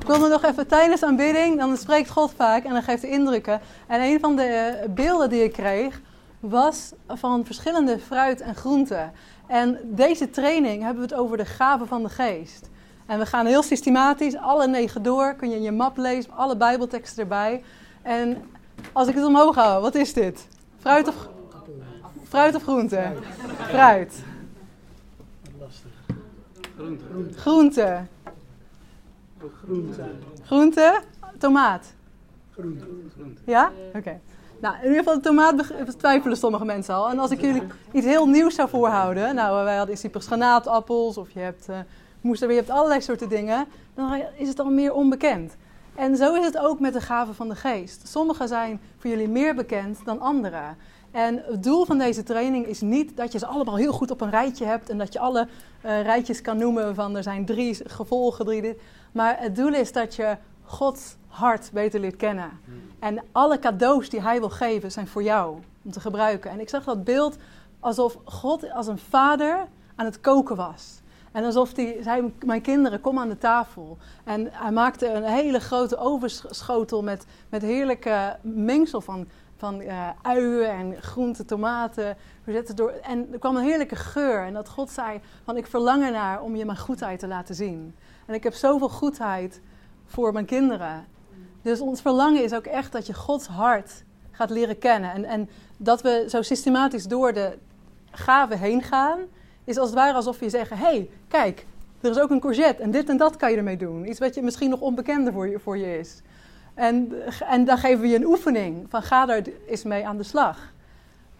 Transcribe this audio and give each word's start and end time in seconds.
Ik 0.03 0.09
wilde 0.09 0.27
nog 0.27 0.43
even 0.43 0.67
tijdens 0.67 1.03
aanbidding, 1.03 1.57
dan 1.57 1.77
spreekt 1.77 2.09
God 2.09 2.33
vaak 2.35 2.63
en 2.63 2.73
dan 2.73 2.83
geeft 2.83 3.01
hij 3.01 3.11
indrukken. 3.11 3.61
En 3.87 4.01
een 4.01 4.19
van 4.19 4.35
de 4.35 4.43
eh, 4.43 4.89
beelden 4.89 5.29
die 5.29 5.43
ik 5.43 5.51
kreeg 5.51 6.01
was 6.39 6.91
van 7.07 7.45
verschillende 7.45 7.99
fruit 7.99 8.41
en 8.41 8.55
groenten. 8.55 9.11
En 9.47 9.79
deze 9.83 10.29
training 10.29 10.83
hebben 10.83 11.03
we 11.03 11.09
het 11.09 11.19
over 11.19 11.37
de 11.37 11.45
gaven 11.45 11.87
van 11.87 12.03
de 12.03 12.09
geest. 12.09 12.69
En 13.05 13.19
we 13.19 13.25
gaan 13.25 13.45
heel 13.45 13.63
systematisch 13.63 14.37
alle 14.37 14.67
negen 14.67 15.03
door. 15.03 15.33
Kun 15.33 15.49
je 15.49 15.55
in 15.55 15.61
je 15.61 15.71
map 15.71 15.97
lezen, 15.97 16.31
alle 16.31 16.57
bijbelteksten 16.57 17.21
erbij. 17.23 17.63
En 18.01 18.51
als 18.91 19.07
ik 19.07 19.15
het 19.15 19.25
omhoog 19.25 19.55
hou, 19.55 19.81
wat 19.81 19.95
is 19.95 20.13
dit? 20.13 20.47
Fruit 20.79 21.07
of, 21.07 21.15
fruit 22.27 22.55
of 22.55 22.63
groente? 22.63 23.11
Fruit. 23.57 24.23
Lastig. 25.59 25.91
Groente. 26.75 27.03
Groente. 27.35 28.01
Groente. 29.63 30.03
Groente. 30.43 31.01
Tomaat. 31.37 31.93
Groente. 32.51 32.85
Ja? 33.45 33.71
Oké. 33.95 34.19
Nou, 34.61 34.75
in 34.75 34.81
ieder 34.81 34.97
geval 34.97 35.15
de 35.15 35.21
tomaat 35.21 35.73
twijfelen 35.97 36.37
sommige 36.37 36.65
mensen 36.65 36.95
al. 36.95 37.09
En 37.09 37.19
als 37.19 37.31
ik 37.31 37.41
jullie 37.41 37.63
iets 37.91 38.05
heel 38.05 38.27
nieuws 38.27 38.55
zou 38.55 38.69
voorhouden. 38.69 39.35
Nou, 39.35 39.63
wij 39.63 39.75
hadden 39.75 39.95
in 39.95 40.01
Cyprus 40.01 40.25
granaatappels 40.25 41.17
of 41.17 41.29
je 41.31 41.39
hebt 41.39 41.69
eh 41.69 41.77
moesterbeer, 42.23 42.55
je 42.55 42.63
hebt 42.63 42.73
allerlei 42.73 43.01
soorten 43.01 43.29
dingen. 43.29 43.65
Dan 43.93 44.21
is 44.37 44.47
het 44.47 44.59
al 44.59 44.69
meer 44.69 44.93
onbekend. 44.93 45.55
En 45.95 46.15
zo 46.15 46.33
is 46.33 46.45
het 46.45 46.57
ook 46.57 46.79
met 46.79 46.93
de 46.93 47.01
gaven 47.01 47.35
van 47.35 47.49
de 47.49 47.55
geest. 47.55 48.07
Sommige 48.07 48.47
zijn 48.47 48.81
voor 48.97 49.09
jullie 49.09 49.29
meer 49.29 49.55
bekend 49.55 49.99
dan 50.05 50.19
andere. 50.19 50.61
En 51.11 51.43
het 51.45 51.63
doel 51.63 51.85
van 51.85 51.97
deze 51.97 52.23
training 52.23 52.65
is 52.65 52.81
niet 52.81 53.17
dat 53.17 53.31
je 53.31 53.39
ze 53.39 53.45
allemaal 53.45 53.75
heel 53.75 53.91
goed 53.91 54.11
op 54.11 54.21
een 54.21 54.29
rijtje 54.29 54.65
hebt 54.65 54.89
en 54.89 54.97
dat 54.97 55.13
je 55.13 55.19
alle 55.19 55.47
eh, 55.81 56.01
rijtjes 56.01 56.41
kan 56.41 56.57
noemen 56.57 56.95
van 56.95 57.15
er 57.15 57.23
zijn 57.23 57.45
drie 57.45 57.89
gevolgen, 57.89 58.45
drie 58.45 58.61
dit. 58.61 58.77
Maar 59.13 59.39
het 59.39 59.55
doel 59.55 59.73
is 59.73 59.91
dat 59.91 60.15
je 60.15 60.37
Gods 60.63 61.15
hart 61.27 61.69
beter 61.73 61.99
leert 61.99 62.15
kennen. 62.15 62.51
En 62.99 63.23
alle 63.31 63.59
cadeaus 63.59 64.09
die 64.09 64.21
hij 64.21 64.39
wil 64.39 64.49
geven 64.49 64.91
zijn 64.91 65.07
voor 65.07 65.23
jou 65.23 65.57
om 65.83 65.91
te 65.91 65.99
gebruiken. 65.99 66.51
En 66.51 66.59
ik 66.59 66.69
zag 66.69 66.83
dat 66.83 67.03
beeld 67.03 67.37
alsof 67.79 68.17
God 68.23 68.71
als 68.71 68.87
een 68.87 68.97
vader 68.97 69.67
aan 69.95 70.05
het 70.05 70.21
koken 70.21 70.55
was. 70.55 71.01
En 71.31 71.43
alsof 71.43 71.75
hij 71.75 71.97
zei, 72.01 72.33
mijn 72.45 72.61
kinderen, 72.61 73.01
kom 73.01 73.19
aan 73.19 73.29
de 73.29 73.37
tafel. 73.37 73.97
En 74.23 74.47
hij 74.51 74.71
maakte 74.71 75.07
een 75.07 75.23
hele 75.23 75.59
grote 75.59 75.97
ovenschotel 75.97 77.03
met, 77.03 77.25
met 77.49 77.61
heerlijke 77.61 78.37
mengsel 78.41 79.01
van, 79.01 79.27
van 79.57 79.81
eh, 79.81 80.09
uien 80.21 80.69
en 80.69 81.01
groenten, 81.01 81.45
tomaten. 81.45 82.17
Door, 82.75 82.89
en 82.89 83.27
er 83.31 83.39
kwam 83.39 83.55
een 83.55 83.63
heerlijke 83.63 83.95
geur. 83.95 84.45
En 84.45 84.53
dat 84.53 84.69
God 84.69 84.89
zei, 84.89 85.21
van 85.43 85.57
ik 85.57 85.67
verlang 85.67 86.03
ernaar 86.03 86.41
om 86.41 86.55
je 86.55 86.65
mijn 86.65 86.77
goedheid 86.77 87.19
te 87.19 87.27
laten 87.27 87.55
zien. 87.55 87.95
En 88.25 88.33
ik 88.33 88.43
heb 88.43 88.53
zoveel 88.53 88.89
goedheid 88.89 89.61
voor 90.05 90.33
mijn 90.33 90.45
kinderen. 90.45 91.05
Dus 91.61 91.79
ons 91.79 92.01
verlangen 92.01 92.43
is 92.43 92.53
ook 92.53 92.65
echt 92.65 92.91
dat 92.91 93.07
je 93.07 93.13
Gods 93.13 93.47
hart 93.47 94.03
gaat 94.31 94.49
leren 94.49 94.77
kennen. 94.77 95.11
En, 95.11 95.25
en 95.25 95.49
dat 95.77 96.01
we 96.01 96.25
zo 96.27 96.41
systematisch 96.41 97.05
door 97.05 97.33
de 97.33 97.57
gaven 98.11 98.59
heen 98.59 98.81
gaan, 98.81 99.19
is 99.63 99.77
als 99.77 99.89
het 99.89 99.97
ware 99.97 100.13
alsof 100.13 100.39
je 100.39 100.49
zegt: 100.49 100.69
hé, 100.69 100.75
hey, 100.75 101.09
kijk, 101.27 101.65
er 102.01 102.09
is 102.09 102.19
ook 102.19 102.29
een 102.29 102.39
courgette 102.39 102.83
en 102.83 102.91
dit 102.91 103.09
en 103.09 103.17
dat 103.17 103.35
kan 103.35 103.51
je 103.51 103.57
ermee 103.57 103.77
doen. 103.77 104.09
Iets 104.09 104.19
wat 104.19 104.35
je 104.35 104.41
misschien 104.41 104.69
nog 104.69 104.79
onbekender 104.79 105.33
voor 105.33 105.47
je, 105.47 105.59
voor 105.59 105.77
je 105.77 105.97
is. 105.97 106.21
En, 106.73 107.13
en 107.39 107.65
dan 107.65 107.77
geven 107.77 108.01
we 108.01 108.07
je 108.07 108.15
een 108.15 108.25
oefening 108.25 108.85
van 108.89 109.01
ga 109.01 109.25
daar 109.25 109.41
eens 109.67 109.83
mee 109.83 110.07
aan 110.07 110.17
de 110.17 110.23
slag. 110.23 110.72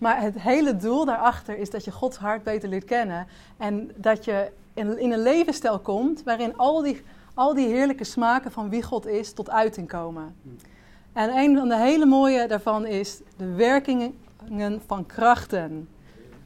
Maar 0.03 0.21
het 0.21 0.41
hele 0.41 0.75
doel 0.75 1.05
daarachter 1.05 1.57
is 1.57 1.69
dat 1.69 1.85
je 1.85 1.91
Gods 1.91 2.17
hart 2.17 2.43
beter 2.43 2.69
leert 2.69 2.85
kennen. 2.85 3.27
En 3.57 3.91
dat 3.95 4.25
je 4.25 4.51
in, 4.73 4.99
in 4.99 5.11
een 5.11 5.21
levensstijl 5.21 5.79
komt 5.79 6.23
waarin 6.23 6.57
al 6.57 6.81
die, 6.81 7.01
al 7.33 7.53
die 7.53 7.67
heerlijke 7.67 8.03
smaken 8.03 8.51
van 8.51 8.69
wie 8.69 8.83
God 8.83 9.07
is 9.07 9.33
tot 9.33 9.49
uiting 9.49 9.87
komen. 9.87 10.35
En 11.13 11.37
een 11.37 11.57
van 11.57 11.67
de 11.67 11.77
hele 11.77 12.05
mooie 12.05 12.47
daarvan 12.47 12.85
is 12.85 13.21
de 13.37 13.53
werkingen 13.53 14.81
van 14.85 15.05
krachten. 15.05 15.89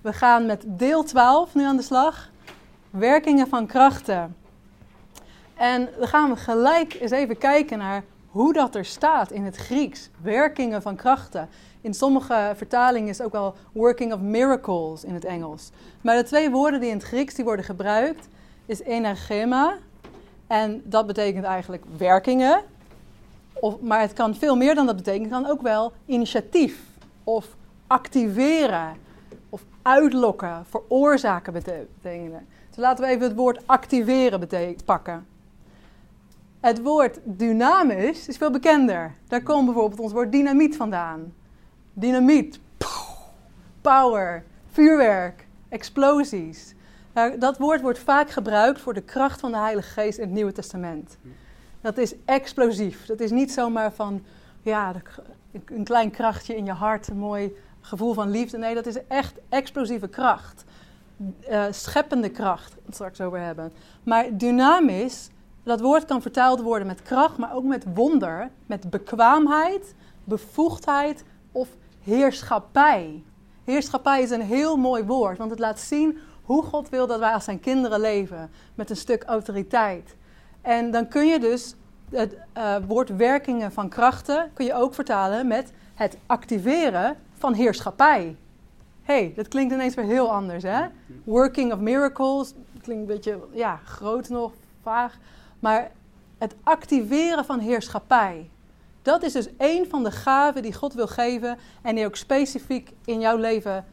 We 0.01 0.13
gaan 0.13 0.45
met 0.45 0.63
deel 0.67 1.03
12 1.03 1.55
nu 1.55 1.63
aan 1.63 1.77
de 1.77 1.83
slag. 1.83 2.29
Werkingen 2.89 3.47
van 3.47 3.65
krachten. 3.65 4.35
En 5.55 5.89
dan 5.97 6.07
gaan 6.07 6.29
we 6.29 6.35
gelijk 6.35 6.93
eens 6.93 7.11
even 7.11 7.37
kijken 7.37 7.77
naar 7.77 8.03
hoe 8.27 8.53
dat 8.53 8.75
er 8.75 8.85
staat 8.85 9.31
in 9.31 9.43
het 9.43 9.55
Grieks. 9.55 10.09
Werkingen 10.21 10.81
van 10.81 10.95
krachten. 10.95 11.49
In 11.87 11.93
sommige 11.93 12.53
vertalingen 12.55 13.09
is 13.09 13.21
ook 13.21 13.31
wel 13.31 13.55
working 13.71 14.13
of 14.13 14.19
miracles 14.19 15.03
in 15.03 15.13
het 15.13 15.25
Engels. 15.25 15.71
Maar 16.01 16.15
de 16.15 16.23
twee 16.23 16.49
woorden 16.49 16.79
die 16.79 16.89
in 16.89 16.95
het 16.95 17.05
Grieks 17.05 17.33
die 17.33 17.45
worden 17.45 17.65
gebruikt 17.65 18.27
is 18.65 18.81
energema. 18.81 19.77
En 20.47 20.81
dat 20.85 21.07
betekent 21.07 21.45
eigenlijk 21.45 21.83
werkingen. 21.97 22.61
Of, 23.53 23.79
maar 23.79 24.01
het 24.01 24.13
kan 24.13 24.35
veel 24.35 24.55
meer 24.55 24.75
dan 24.75 24.85
dat 24.85 24.95
betekenen. 24.95 25.31
Het 25.31 25.41
kan 25.41 25.51
ook 25.51 25.61
wel 25.61 25.91
initiatief 26.05 26.79
of 27.23 27.55
activeren 27.87 28.95
of 29.49 29.63
uitlokken, 29.81 30.65
veroorzaken 30.69 31.53
betekenen. 31.53 32.47
Dus 32.69 32.77
laten 32.77 33.03
we 33.03 33.09
even 33.09 33.27
het 33.27 33.35
woord 33.35 33.67
activeren 33.67 34.47
pakken. 34.85 35.25
Het 36.59 36.81
woord 36.81 37.19
dynamisch 37.23 38.27
is 38.27 38.37
veel 38.37 38.51
bekender. 38.51 39.13
Daar 39.27 39.43
komt 39.43 39.65
bijvoorbeeld 39.65 39.99
ons 39.99 40.11
woord 40.11 40.31
dynamiet 40.31 40.75
vandaan. 40.75 41.33
Dynamiet, 41.99 42.59
power, 43.81 44.43
vuurwerk, 44.71 45.47
explosies. 45.69 46.75
Nou, 47.13 47.37
dat 47.37 47.57
woord 47.57 47.81
wordt 47.81 47.99
vaak 47.99 48.29
gebruikt 48.29 48.79
voor 48.79 48.93
de 48.93 49.01
kracht 49.01 49.39
van 49.39 49.51
de 49.51 49.57
Heilige 49.57 49.89
Geest 49.89 50.17
in 50.17 50.23
het 50.23 50.33
Nieuwe 50.33 50.51
Testament. 50.51 51.17
Dat 51.81 51.97
is 51.97 52.13
explosief. 52.25 53.05
Dat 53.05 53.19
is 53.19 53.31
niet 53.31 53.51
zomaar 53.51 53.91
van 53.91 54.23
ja, 54.61 54.93
een 55.65 55.83
klein 55.83 56.11
krachtje 56.11 56.55
in 56.55 56.65
je 56.65 56.71
hart, 56.71 57.07
een 57.07 57.17
mooi 57.17 57.55
gevoel 57.81 58.13
van 58.13 58.29
liefde. 58.29 58.57
Nee, 58.57 58.75
dat 58.75 58.85
is 58.85 58.97
echt 59.07 59.33
explosieve 59.49 60.07
kracht. 60.07 60.63
Uh, 61.49 61.65
scheppende 61.71 62.29
kracht, 62.29 62.75
het 62.85 62.93
straks 62.93 63.21
over 63.21 63.39
hebben. 63.39 63.71
Maar 64.03 64.37
dynamisch, 64.37 65.29
dat 65.63 65.81
woord 65.81 66.05
kan 66.05 66.21
vertaald 66.21 66.61
worden 66.61 66.87
met 66.87 67.01
kracht, 67.01 67.37
maar 67.37 67.55
ook 67.55 67.63
met 67.63 67.85
wonder, 67.93 68.49
met 68.65 68.89
bekwaamheid, 68.89 69.95
bevoegdheid 70.23 71.23
heerschappij. 72.07 73.23
Heerschappij 73.63 74.21
is 74.21 74.29
een 74.29 74.41
heel 74.41 74.77
mooi 74.77 75.03
woord, 75.03 75.37
want 75.37 75.49
het 75.49 75.59
laat 75.59 75.79
zien 75.79 76.17
hoe 76.43 76.63
God 76.63 76.89
wil 76.89 77.07
dat 77.07 77.19
wij 77.19 77.33
als 77.33 77.43
zijn 77.43 77.59
kinderen 77.59 77.99
leven, 77.99 78.49
met 78.75 78.89
een 78.89 78.95
stuk 78.95 79.23
autoriteit. 79.23 80.15
En 80.61 80.91
dan 80.91 81.07
kun 81.07 81.27
je 81.27 81.39
dus 81.39 81.75
het 82.09 82.37
uh, 82.57 82.75
woord 82.87 83.15
werkingen 83.15 83.71
van 83.71 83.89
krachten 83.89 84.51
kun 84.53 84.65
je 84.65 84.73
ook 84.73 84.93
vertalen 84.93 85.47
met 85.47 85.71
het 85.93 86.17
activeren 86.25 87.15
van 87.33 87.53
heerschappij. 87.53 88.35
hey, 89.01 89.33
dat 89.35 89.47
klinkt 89.47 89.73
ineens 89.73 89.95
weer 89.95 90.05
heel 90.05 90.31
anders, 90.31 90.63
hè? 90.63 90.85
Working 91.23 91.73
of 91.73 91.79
miracles, 91.79 92.53
klinkt 92.81 93.01
een 93.01 93.15
beetje, 93.15 93.39
ja, 93.51 93.79
groot 93.83 94.29
nog, 94.29 94.51
vaag. 94.81 95.17
Maar 95.59 95.91
het 96.37 96.55
activeren 96.63 97.45
van 97.45 97.59
heerschappij, 97.59 98.49
dat 99.07 99.23
is 99.23 99.33
dus 99.33 99.55
één 99.57 99.89
van 99.89 100.03
de 100.03 100.11
gaven 100.11 100.61
die 100.61 100.73
God 100.73 100.93
wil 100.93 101.07
geven 101.07 101.57
en 101.81 101.95
die 101.95 102.05
ook 102.05 102.15
specifiek 102.15 102.91
in 103.05 103.19
jouw 103.19 103.37
leven 103.37 103.85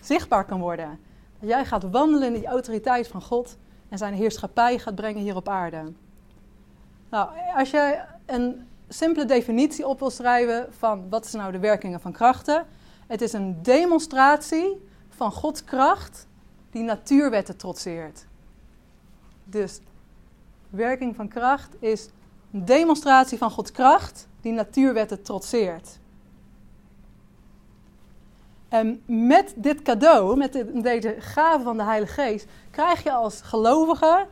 zichtbaar 0.00 0.44
kan 0.44 0.60
worden. 0.60 0.98
Dat 1.40 1.48
jij 1.48 1.64
gaat 1.64 1.90
wandelen 1.90 2.26
in 2.26 2.40
die 2.40 2.46
autoriteit 2.46 3.08
van 3.08 3.22
God 3.22 3.56
en 3.88 3.98
zijn 3.98 4.14
heerschappij 4.14 4.78
gaat 4.78 4.94
brengen 4.94 5.22
hier 5.22 5.36
op 5.36 5.48
aarde. 5.48 5.92
Nou, 7.10 7.30
als 7.54 7.70
je 7.70 8.00
een 8.26 8.66
simpele 8.88 9.24
definitie 9.24 9.86
op 9.86 9.98
wil 9.98 10.10
schrijven 10.10 10.66
van 10.78 11.08
wat 11.08 11.26
zijn 11.26 11.42
nou 11.42 11.54
de 11.54 11.60
werkingen 11.60 12.00
van 12.00 12.12
krachten. 12.12 12.66
Het 13.06 13.20
is 13.20 13.32
een 13.32 13.62
demonstratie 13.62 14.86
van 15.08 15.32
Gods 15.32 15.64
kracht 15.64 16.26
die 16.70 16.82
natuurwetten 16.82 17.56
trotseert. 17.56 18.26
Dus 19.44 19.80
werking 20.70 21.16
van 21.16 21.28
kracht 21.28 21.76
is 21.78 22.08
een 22.52 22.64
demonstratie 22.64 23.38
van 23.38 23.50
Gods 23.50 23.72
kracht 23.72 24.30
die 24.42 24.52
natuurwetten 24.52 25.22
trotseert. 25.22 25.98
En 28.68 29.02
met 29.06 29.54
dit 29.56 29.82
cadeau, 29.82 30.36
met 30.36 30.64
deze 30.74 31.16
gave 31.18 31.62
van 31.62 31.76
de 31.76 31.82
Heilige 31.82 32.12
Geest, 32.12 32.46
krijg 32.70 33.02
je 33.02 33.12
als 33.12 33.40
gelovige 33.40 34.26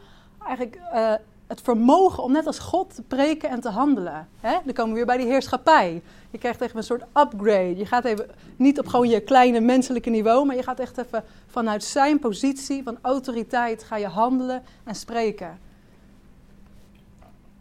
eigenlijk 0.47 0.81
uh, 0.95 1.13
het 1.47 1.61
vermogen 1.61 2.23
om 2.23 2.33
net 2.33 2.47
als 2.47 2.59
God 2.59 2.95
te 2.95 3.03
preken 3.03 3.49
en 3.49 3.61
te 3.61 3.69
handelen. 3.69 4.29
Hè? 4.41 4.57
Dan 4.65 4.73
komen 4.73 4.91
we 4.91 4.97
weer 4.97 5.07
bij 5.07 5.17
die 5.17 5.27
heerschappij. 5.27 6.03
Je 6.31 6.39
krijgt 6.39 6.61
even 6.61 6.77
een 6.77 6.83
soort 6.83 7.03
upgrade. 7.03 7.77
Je 7.77 7.87
gaat 7.87 8.05
even 8.05 8.27
niet 8.57 8.79
op 8.79 8.87
gewoon 8.87 9.09
je 9.09 9.21
kleine 9.21 9.61
menselijke 9.61 10.11
niveau, 10.11 10.47
maar 10.47 10.57
je 10.57 10.63
gaat 10.63 10.79
echt 10.79 10.99
even 10.99 11.25
vanuit 11.47 11.85
zijn 11.85 12.19
positie 12.19 12.83
van 12.83 12.99
autoriteit 13.01 13.83
ga 13.83 13.97
je 13.97 14.07
handelen 14.07 14.63
en 14.85 14.95
spreken. 14.95 15.59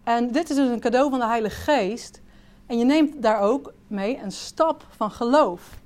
En 0.04 0.32
dit 0.32 0.50
is 0.50 0.56
dus 0.56 0.70
een 0.70 0.80
cadeau 0.80 1.10
van 1.10 1.20
de 1.20 1.26
Heilige 1.26 1.62
Geest. 1.62 2.22
En 2.70 2.78
je 2.78 2.86
neemt 2.86 3.22
daar 3.22 3.42
ook 3.42 3.74
mee 3.88 4.20
een 4.24 4.32
stap 4.32 4.86
van 4.90 5.12
geloof. 5.12 5.80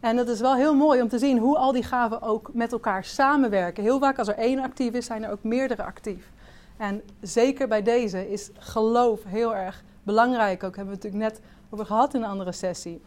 En 0.00 0.16
het 0.16 0.28
is 0.28 0.40
wel 0.40 0.54
heel 0.54 0.74
mooi 0.74 1.02
om 1.02 1.08
te 1.08 1.18
zien 1.18 1.38
hoe 1.38 1.56
al 1.56 1.72
die 1.72 1.82
gaven 1.82 2.22
ook 2.22 2.50
met 2.52 2.72
elkaar 2.72 3.04
samenwerken. 3.04 3.82
Heel 3.82 3.98
vaak 3.98 4.18
als 4.18 4.28
er 4.28 4.34
één 4.34 4.58
actief 4.58 4.92
is, 4.92 5.06
zijn 5.06 5.24
er 5.24 5.30
ook 5.30 5.42
meerdere 5.42 5.82
actief. 5.82 6.30
En 6.76 7.02
zeker 7.20 7.68
bij 7.68 7.82
deze 7.82 8.30
is 8.30 8.50
geloof 8.58 9.20
heel 9.24 9.54
erg 9.54 9.82
belangrijk. 10.02 10.64
Ook 10.64 10.76
hebben 10.76 10.94
we 10.94 11.00
het 11.00 11.12
natuurlijk 11.12 11.32
net 11.32 11.40
over 11.70 11.86
gehad 11.86 12.14
in 12.14 12.22
een 12.22 12.28
andere 12.28 12.52
sessie. 12.52 13.00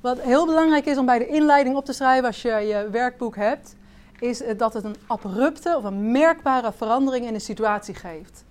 Wat 0.00 0.20
heel 0.20 0.46
belangrijk 0.46 0.86
is 0.86 0.98
om 0.98 1.06
bij 1.06 1.18
de 1.18 1.26
inleiding 1.26 1.76
op 1.76 1.84
te 1.84 1.92
schrijven 1.92 2.26
als 2.26 2.42
je 2.42 2.48
je 2.48 2.88
werkboek 2.90 3.36
hebt, 3.36 3.76
is 4.20 4.42
dat 4.56 4.72
het 4.72 4.84
een 4.84 4.96
abrupte 5.06 5.76
of 5.76 5.84
een 5.84 6.10
merkbare 6.10 6.72
verandering 6.72 7.26
in 7.26 7.32
de 7.32 7.38
situatie 7.38 7.94
geeft. 7.94 8.44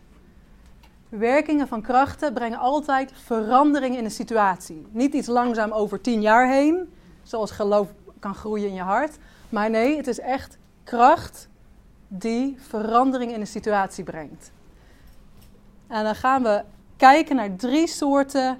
Werkingen 1.12 1.68
van 1.68 1.82
krachten 1.82 2.34
brengen 2.34 2.60
altijd 2.60 3.12
verandering 3.16 3.98
in 3.98 4.04
de 4.04 4.10
situatie. 4.10 4.88
Niet 4.92 5.14
iets 5.14 5.28
langzaam 5.28 5.72
over 5.72 6.02
tien 6.02 6.22
jaar 6.22 6.50
heen, 6.50 6.94
zoals 7.24 7.52
geloof 7.52 7.88
kan 8.20 8.36
groeien 8.36 8.68
in 8.68 8.74
je 8.74 8.82
hart. 8.82 9.18
Maar 9.50 9.70
nee, 9.70 9.98
het 9.98 10.08
is 10.08 10.20
echt 10.20 10.58
kracht 10.84 11.48
die 12.08 12.58
verandering 12.60 13.34
in 13.34 13.40
de 13.40 13.46
situatie 13.46 14.04
brengt. 14.04 14.52
En 15.88 16.04
dan 16.04 16.16
gaan 16.16 16.44
we 16.44 16.64
kijken 16.98 17.36
naar 17.36 17.56
drie 17.56 17.88
soorten 17.88 18.60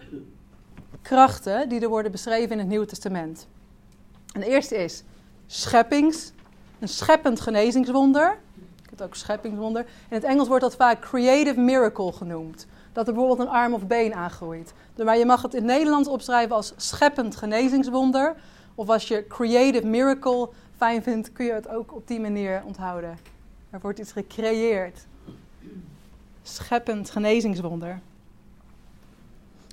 krachten 1.02 1.70
die 1.70 1.80
er 1.80 1.90
worden 1.90 2.12
beschreven 2.12 2.52
in 2.52 2.60
het 2.60 2.68
Nieuwe 2.68 2.86
Testament. 2.86 3.48
En 4.34 4.40
de 4.40 4.48
eerste 4.48 4.76
is 4.76 5.04
scheppings, 5.48 6.32
een 6.80 6.88
scheppend 6.88 7.42
genezingswonder. 7.42 8.38
Het 8.92 9.02
ook 9.02 9.16
scheppingswonder. 9.16 9.82
In 9.82 10.16
het 10.16 10.24
Engels 10.24 10.48
wordt 10.48 10.64
dat 10.64 10.76
vaak 10.76 11.00
creative 11.00 11.60
miracle 11.60 12.12
genoemd. 12.12 12.68
Dat 12.94 13.08
er 13.08 13.14
bijvoorbeeld 13.14 13.48
een 13.48 13.54
arm 13.54 13.74
of 13.74 13.88
been 13.88 14.14
aangroeit. 14.14 14.74
Maar 15.04 15.18
je 15.18 15.26
mag 15.26 15.42
het 15.42 15.54
in 15.54 15.64
het 15.64 15.72
Nederlands 15.72 16.10
opschrijven 16.10 16.56
als 16.56 16.74
scheppend 16.76 17.36
genezingswonder. 17.36 18.36
Of 18.76 18.90
als 18.90 19.08
je 19.08 19.28
creative 19.28 19.88
miracle 19.88 20.50
fijn 20.78 21.04
vindt, 21.04 21.32
kun 21.32 21.46
je 21.46 21.52
het 21.52 21.68
ook 21.68 21.96
op 21.96 22.08
die 22.08 22.20
manier 22.20 22.64
onthouden. 22.66 23.18
Er 23.70 23.80
wordt 23.82 24.00
iets 24.00 24.12
gecreëerd. 24.12 25.06
Scheppend 26.44 27.10
genezingswonder. 27.10 28.00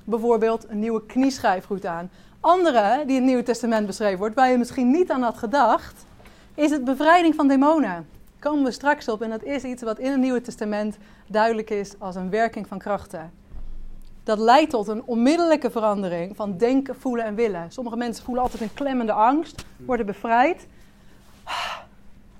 Bijvoorbeeld 0.04 0.68
een 0.68 0.78
nieuwe 0.78 1.06
knieschijf 1.06 1.64
goed 1.64 1.86
aan. 1.86 2.10
Andere 2.40 3.02
die 3.06 3.14
in 3.14 3.14
het 3.14 3.24
Nieuwe 3.24 3.42
Testament 3.42 3.86
beschreven 3.86 4.18
wordt, 4.18 4.34
waar 4.34 4.50
je 4.50 4.58
misschien 4.58 4.90
niet 4.90 5.10
aan 5.10 5.22
had 5.22 5.38
gedacht, 5.38 6.06
is 6.54 6.70
het 6.70 6.84
bevrijding 6.84 7.34
van 7.34 7.48
demonen. 7.48 8.06
Komen 8.38 8.64
we 8.64 8.70
straks 8.70 9.08
op 9.08 9.22
en 9.22 9.30
dat 9.30 9.42
is 9.42 9.64
iets 9.64 9.82
wat 9.82 9.98
in 9.98 10.10
het 10.10 10.20
Nieuwe 10.20 10.40
Testament 10.40 10.98
duidelijk 11.26 11.70
is 11.70 11.94
als 11.98 12.14
een 12.14 12.30
werking 12.30 12.68
van 12.68 12.78
krachten. 12.78 13.32
Dat 14.22 14.38
leidt 14.38 14.70
tot 14.70 14.88
een 14.88 15.02
onmiddellijke 15.04 15.70
verandering 15.70 16.36
van 16.36 16.56
denken, 16.56 16.96
voelen 16.96 17.24
en 17.24 17.34
willen. 17.34 17.72
Sommige 17.72 17.96
mensen 17.96 18.24
voelen 18.24 18.42
altijd 18.42 18.62
een 18.62 18.74
klemmende 18.74 19.12
angst, 19.12 19.64
worden 19.76 20.06
bevrijd 20.06 20.66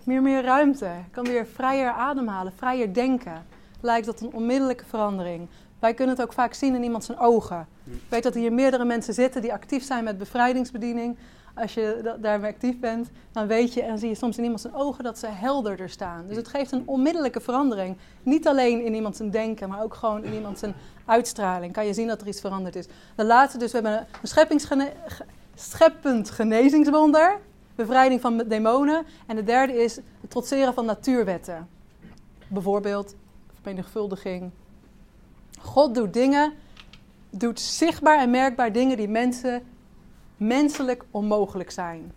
meer, 0.09 0.23
meer 0.23 0.43
ruimte. 0.43 0.91
Kan 1.11 1.25
weer 1.25 1.47
vrijer 1.47 1.91
ademhalen, 1.91 2.53
vrijer 2.57 2.95
denken. 2.95 3.47
Lijkt 3.81 4.07
dat 4.07 4.21
een 4.21 4.33
onmiddellijke 4.33 4.85
verandering. 4.85 5.49
Wij 5.79 5.95
kunnen 5.95 6.15
het 6.17 6.25
ook 6.25 6.33
vaak 6.33 6.55
zien 6.55 6.75
in 6.75 6.83
iemand 6.83 7.05
zijn 7.05 7.19
ogen. 7.19 7.67
Ik 7.85 8.01
weet 8.09 8.23
dat 8.23 8.35
hier 8.35 8.53
meerdere 8.53 8.85
mensen 8.85 9.15
zitten 9.15 9.43
die 9.43 9.53
actief 9.53 9.85
zijn 9.85 10.05
met 10.05 10.19
bevrijdingsbediening. 10.19 11.17
Als 11.61 11.75
je 11.75 12.17
daarmee 12.21 12.53
actief 12.53 12.79
bent, 12.79 13.11
dan 13.33 13.47
weet 13.47 13.75
je 13.75 13.83
en 13.83 13.99
zie 13.99 14.09
je 14.09 14.15
soms 14.15 14.37
in 14.37 14.43
iemand 14.43 14.61
zijn 14.61 14.75
ogen 14.75 15.05
dat 15.05 15.19
ze 15.19 15.27
helderder 15.27 15.91
staan. 15.91 16.27
Dus 16.27 16.37
het 16.37 16.49
geeft 16.49 16.73
een 16.73 16.83
onmiddellijke 16.87 17.41
verandering. 17.41 17.97
Niet 18.23 18.49
alleen 18.49 18.85
in 18.85 18.95
iemand 18.95 19.17
zijn 19.17 19.31
denken, 19.31 19.69
maar 19.69 19.83
ook 19.83 19.95
gewoon 19.95 20.25
in 20.25 20.33
iemand 20.35 20.59
zijn 20.59 20.75
uitstraling. 21.05 21.73
Kan 21.73 21.87
je 21.87 21.95
zien 21.95 22.07
dat 22.07 22.21
er 22.21 22.29
iets 22.29 22.41
veranderd 22.41 22.77
is. 22.77 22.87
De 23.17 23.25
laatste, 23.25 23.59
dus 23.59 23.73
we 23.73 23.79
hebben 23.81 24.07
een 24.23 24.29
scheppingsgene 24.29 24.93
scheppend 25.55 26.31
genezingswonder 26.31 27.39
bevrijding 27.75 28.21
van 28.21 28.37
demonen. 28.37 29.07
En 29.27 29.37
de 29.37 29.45
derde 29.45 29.83
is 29.83 29.97
het 29.97 30.31
trotseren 30.31 30.75
van 30.75 30.85
natuurwetten. 30.85 31.69
Bijvoorbeeld 32.49 33.15
vermenigvuldiging. 33.55 34.51
God 35.61 35.95
doet 35.95 36.13
dingen, 36.13 36.53
doet 37.31 37.61
zichtbaar 37.61 38.19
en 38.19 38.31
merkbaar 38.31 38.73
dingen 38.73 38.97
die 38.97 39.09
mensen 39.09 39.63
menselijk 40.39 41.05
onmogelijk 41.11 41.71
zijn. 41.71 42.13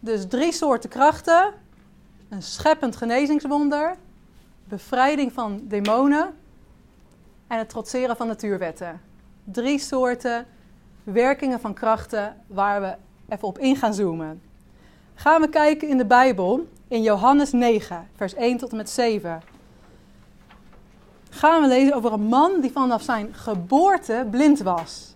Dus 0.00 0.26
drie 0.28 0.52
soorten 0.52 0.90
krachten: 0.90 1.52
een 2.28 2.42
scheppend 2.42 2.96
genezingswonder, 2.96 3.96
bevrijding 4.64 5.32
van 5.32 5.60
demonen 5.62 6.34
en 7.46 7.58
het 7.58 7.68
trotseren 7.68 8.16
van 8.16 8.26
natuurwetten. 8.26 9.00
Drie 9.44 9.78
soorten 9.78 10.46
werkingen 11.04 11.60
van 11.60 11.74
krachten 11.74 12.36
waar 12.46 12.80
we 12.80 12.94
even 13.28 13.48
op 13.48 13.58
in 13.58 13.76
gaan 13.76 13.94
zoomen. 13.94 14.42
Gaan 15.14 15.40
we 15.40 15.48
kijken 15.48 15.88
in 15.88 15.96
de 15.96 16.06
Bijbel, 16.06 16.68
in 16.88 17.02
Johannes 17.02 17.52
9, 17.52 18.08
vers 18.16 18.34
1 18.34 18.56
tot 18.56 18.70
en 18.70 18.76
met 18.76 18.90
7. 18.90 19.42
Gaan 21.30 21.62
we 21.62 21.68
lezen 21.68 21.94
over 21.94 22.12
een 22.12 22.26
man 22.26 22.60
die 22.60 22.72
vanaf 22.72 23.02
zijn 23.02 23.34
geboorte 23.34 24.26
blind 24.30 24.60
was. 24.62 25.15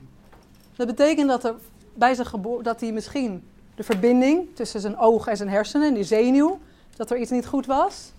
Dat 0.81 0.97
betekent 0.97 1.29
dat, 1.29 1.45
er 1.45 1.55
bij 1.95 2.15
zijn 2.15 2.27
geboorte, 2.27 2.63
dat 2.63 2.81
hij 2.81 2.93
misschien 2.93 3.49
de 3.75 3.83
verbinding 3.83 4.47
tussen 4.55 4.81
zijn 4.81 4.99
ogen 4.99 5.31
en 5.31 5.37
zijn 5.37 5.49
hersenen, 5.49 5.95
die 5.95 6.05
zenuw, 6.05 6.59
dat 6.97 7.11
er 7.11 7.19
iets 7.19 7.31
niet 7.31 7.47
goed 7.47 7.67
was. 7.67 8.13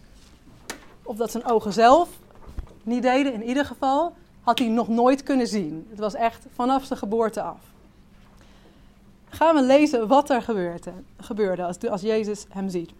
Of 1.04 1.16
dat 1.16 1.32
zijn 1.32 1.46
ogen 1.46 1.74
zelf 1.74 2.10
niet 2.84 3.02
deden, 3.02 3.34
in 3.34 3.44
ieder 3.44 3.66
geval, 3.66 4.14
had 4.42 4.60
hij 4.60 4.68
nog 4.68 4.88
nooit 4.88 5.24
kunnen 5.24 5.48
zien. 5.48 5.88
Het 5.90 6.00
was 6.00 6.14
echt 6.14 6.46
vanaf 6.56 6.86
zijn 6.86 7.00
geboorte 7.00 7.42
af 7.42 7.60
gaan 9.32 9.56
we 9.56 9.62
lezen 9.62 10.08
wat 10.08 10.30
er 10.30 10.42
gebeurde, 10.42 10.92
gebeurde 11.18 11.64
als, 11.64 11.88
als 11.90 12.02
Jezus 12.02 12.46
hem 12.50 12.70
ziet. 12.70 12.92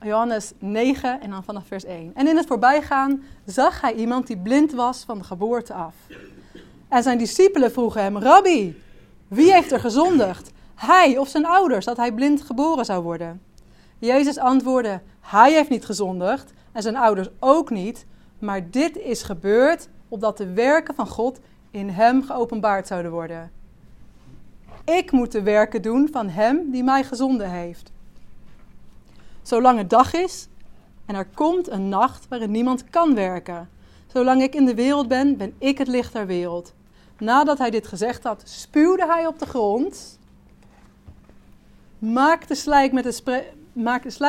Johannes 0.00 0.52
9 0.58 1.20
en 1.20 1.30
dan 1.30 1.44
vanaf 1.44 1.66
vers 1.66 1.84
1. 1.84 2.12
En 2.14 2.28
in 2.28 2.36
het 2.36 2.46
voorbijgaan 2.46 3.22
zag 3.46 3.80
hij 3.80 3.94
iemand 3.94 4.26
die 4.26 4.36
blind 4.36 4.72
was 4.72 5.04
van 5.04 5.18
de 5.18 5.24
geboorte 5.24 5.72
af. 5.72 5.94
En 6.92 7.02
zijn 7.02 7.18
discipelen 7.18 7.72
vroegen 7.72 8.02
hem: 8.02 8.18
Rabbi, 8.18 8.82
wie 9.28 9.52
heeft 9.52 9.72
er 9.72 9.80
gezondigd? 9.80 10.52
Hij 10.74 11.18
of 11.18 11.28
zijn 11.28 11.46
ouders, 11.46 11.84
dat 11.84 11.96
hij 11.96 12.12
blind 12.12 12.42
geboren 12.42 12.84
zou 12.84 13.02
worden? 13.02 13.42
Jezus 13.98 14.38
antwoordde: 14.38 15.00
Hij 15.20 15.52
heeft 15.52 15.68
niet 15.68 15.84
gezondigd 15.84 16.52
en 16.72 16.82
zijn 16.82 16.96
ouders 16.96 17.28
ook 17.38 17.70
niet, 17.70 18.06
maar 18.38 18.70
dit 18.70 18.96
is 18.96 19.22
gebeurd 19.22 19.88
opdat 20.08 20.36
de 20.36 20.52
werken 20.52 20.94
van 20.94 21.06
God 21.06 21.40
in 21.70 21.88
hem 21.88 22.22
geopenbaard 22.22 22.86
zouden 22.86 23.10
worden. 23.10 23.50
Ik 24.84 25.12
moet 25.12 25.32
de 25.32 25.42
werken 25.42 25.82
doen 25.82 26.08
van 26.12 26.28
Hem 26.28 26.70
die 26.70 26.84
mij 26.84 27.04
gezonden 27.04 27.50
heeft. 27.50 27.92
Zolang 29.42 29.78
het 29.78 29.90
dag 29.90 30.14
is 30.14 30.48
en 31.06 31.14
er 31.14 31.26
komt 31.34 31.70
een 31.70 31.88
nacht 31.88 32.28
waarin 32.28 32.50
niemand 32.50 32.84
kan 32.90 33.14
werken. 33.14 33.68
Zolang 34.06 34.42
ik 34.42 34.54
in 34.54 34.64
de 34.64 34.74
wereld 34.74 35.08
ben, 35.08 35.36
ben 35.36 35.54
ik 35.58 35.78
het 35.78 35.88
licht 35.88 36.12
der 36.12 36.26
wereld. 36.26 36.72
Nadat 37.22 37.58
hij 37.58 37.70
dit 37.70 37.86
gezegd 37.86 38.24
had, 38.24 38.42
spuwde 38.44 39.06
hij 39.06 39.26
op 39.26 39.38
de 39.38 39.46
grond, 39.46 40.18
maakte 41.98 42.54
slijk 42.54 42.92
met 42.92 43.04
het, 43.04 43.22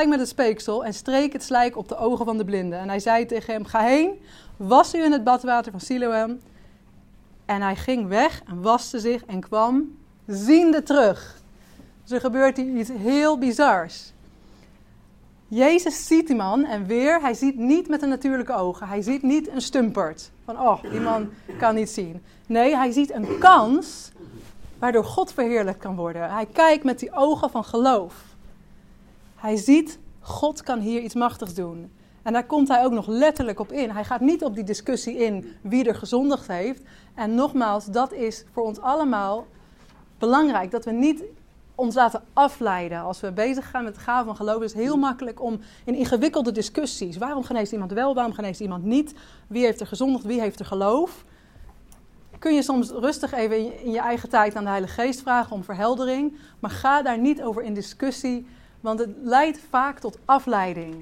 met 0.07 0.19
het 0.19 0.27
speeksel 0.27 0.85
en 0.85 0.93
streek 0.93 1.33
het 1.33 1.43
slijk 1.43 1.77
op 1.77 1.87
de 1.87 1.97
ogen 1.97 2.25
van 2.25 2.37
de 2.37 2.45
blinde. 2.45 2.75
En 2.75 2.87
hij 2.87 2.99
zei 2.99 3.25
tegen 3.25 3.53
hem, 3.53 3.65
ga 3.65 3.79
heen, 3.79 4.21
was 4.57 4.95
u 4.95 5.03
in 5.03 5.11
het 5.11 5.23
badwater 5.23 5.71
van 5.71 5.79
Siloam. 5.79 6.39
En 7.45 7.61
hij 7.61 7.75
ging 7.75 8.07
weg 8.07 8.41
en 8.45 8.61
waste 8.61 8.99
zich 8.99 9.25
en 9.25 9.39
kwam 9.39 9.97
ziende 10.27 10.83
terug. 10.83 11.41
Dus 12.01 12.11
er 12.11 12.19
gebeurt 12.19 12.57
hier 12.57 12.77
iets 12.77 12.89
heel 12.89 13.37
bizars. 13.37 14.12
Jezus 15.53 16.07
ziet 16.07 16.27
die 16.27 16.35
man 16.35 16.65
en 16.65 16.85
weer, 16.85 17.21
hij 17.21 17.33
ziet 17.33 17.57
niet 17.57 17.87
met 17.87 17.99
de 17.99 18.05
natuurlijke 18.05 18.53
ogen. 18.53 18.87
Hij 18.87 19.01
ziet 19.01 19.21
niet 19.21 19.49
een 19.49 19.61
stumpert. 19.61 20.31
Van, 20.45 20.59
oh, 20.59 20.83
die 20.91 20.99
man 20.99 21.29
kan 21.57 21.75
niet 21.75 21.89
zien. 21.89 22.23
Nee, 22.47 22.75
hij 22.75 22.91
ziet 22.91 23.11
een 23.13 23.37
kans 23.39 24.11
waardoor 24.79 25.05
God 25.05 25.33
verheerlijkt 25.33 25.79
kan 25.79 25.95
worden. 25.95 26.31
Hij 26.31 26.45
kijkt 26.45 26.83
met 26.83 26.99
die 26.99 27.11
ogen 27.11 27.49
van 27.49 27.63
geloof. 27.63 28.23
Hij 29.35 29.55
ziet, 29.55 29.99
God 30.19 30.63
kan 30.63 30.79
hier 30.79 31.01
iets 31.01 31.15
machtigs 31.15 31.53
doen. 31.53 31.91
En 32.23 32.33
daar 32.33 32.45
komt 32.45 32.67
hij 32.67 32.85
ook 32.85 32.91
nog 32.91 33.07
letterlijk 33.07 33.59
op 33.59 33.71
in. 33.71 33.89
Hij 33.89 34.03
gaat 34.03 34.21
niet 34.21 34.43
op 34.43 34.55
die 34.55 34.63
discussie 34.63 35.17
in 35.17 35.55
wie 35.61 35.85
er 35.85 35.95
gezondigd 35.95 36.47
heeft. 36.47 36.81
En 37.15 37.35
nogmaals, 37.35 37.85
dat 37.85 38.13
is 38.13 38.45
voor 38.51 38.63
ons 38.63 38.79
allemaal 38.79 39.47
belangrijk 40.17 40.71
dat 40.71 40.85
we 40.85 40.91
niet 40.91 41.23
ons 41.75 41.95
laten 41.95 42.23
afleiden. 42.33 43.01
Als 43.01 43.19
we 43.19 43.31
bezig 43.31 43.69
gaan 43.69 43.83
met 43.83 43.95
het 43.95 44.03
gaven 44.03 44.25
van 44.25 44.35
geloof, 44.35 44.61
is 44.61 44.73
het 44.73 44.81
heel 44.81 44.97
makkelijk 44.97 45.41
om 45.41 45.59
in 45.85 45.95
ingewikkelde 45.95 46.51
discussies. 46.51 47.17
Waarom 47.17 47.43
geneest 47.43 47.71
iemand 47.71 47.91
wel, 47.91 48.13
waarom 48.13 48.33
geneest 48.33 48.59
iemand 48.59 48.83
niet? 48.83 49.13
Wie 49.47 49.65
heeft 49.65 49.79
er 49.79 49.87
gezondigd, 49.87 50.25
wie 50.25 50.41
heeft 50.41 50.59
er 50.59 50.65
geloof? 50.65 51.25
Kun 52.39 52.53
je 52.55 52.61
soms 52.61 52.89
rustig 52.89 53.33
even 53.33 53.57
in 53.57 53.63
je, 53.63 53.83
in 53.83 53.91
je 53.91 53.99
eigen 53.99 54.29
tijd 54.29 54.55
aan 54.55 54.63
de 54.63 54.69
Heilige 54.69 55.01
Geest 55.01 55.21
vragen 55.21 55.55
om 55.55 55.63
verheldering. 55.63 56.37
Maar 56.59 56.71
ga 56.71 57.01
daar 57.01 57.19
niet 57.19 57.41
over 57.41 57.63
in 57.63 57.73
discussie, 57.73 58.47
want 58.81 58.99
het 58.99 59.09
leidt 59.21 59.59
vaak 59.69 59.99
tot 59.99 60.17
afleiding. 60.25 60.95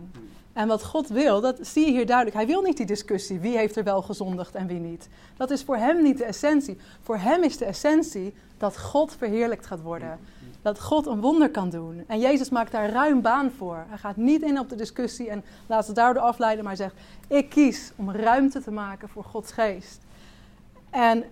En 0.53 0.67
wat 0.67 0.83
God 0.83 1.07
wil, 1.07 1.41
dat 1.41 1.57
zie 1.61 1.85
je 1.85 1.91
hier 1.91 2.05
duidelijk. 2.05 2.35
Hij 2.35 2.47
wil 2.47 2.61
niet 2.61 2.77
die 2.77 2.85
discussie, 2.85 3.39
wie 3.39 3.57
heeft 3.57 3.75
er 3.75 3.83
wel 3.83 4.01
gezondigd 4.01 4.55
en 4.55 4.67
wie 4.67 4.79
niet. 4.79 5.09
Dat 5.37 5.51
is 5.51 5.63
voor 5.63 5.77
hem 5.77 6.01
niet 6.01 6.17
de 6.17 6.23
essentie. 6.23 6.77
Voor 7.01 7.17
hem 7.17 7.43
is 7.43 7.57
de 7.57 7.65
essentie 7.65 8.33
dat 8.57 8.79
God 8.79 9.15
verheerlijkt 9.17 9.65
gaat 9.65 9.81
worden. 9.81 10.19
Dat 10.61 10.81
God 10.81 11.05
een 11.05 11.21
wonder 11.21 11.49
kan 11.49 11.69
doen. 11.69 12.03
En 12.07 12.19
Jezus 12.19 12.49
maakt 12.49 12.71
daar 12.71 12.89
ruim 12.89 13.21
baan 13.21 13.51
voor. 13.57 13.85
Hij 13.87 13.97
gaat 13.97 14.15
niet 14.15 14.41
in 14.41 14.59
op 14.59 14.69
de 14.69 14.75
discussie 14.75 15.29
en 15.29 15.43
laat 15.67 15.85
ze 15.85 15.93
daardoor 15.93 16.23
afleiden, 16.23 16.63
maar 16.63 16.75
zegt: 16.75 16.95
Ik 17.27 17.49
kies 17.49 17.91
om 17.95 18.11
ruimte 18.11 18.61
te 18.61 18.71
maken 18.71 19.09
voor 19.09 19.23
Gods 19.23 19.51
geest. 19.51 19.99
En 20.89 21.23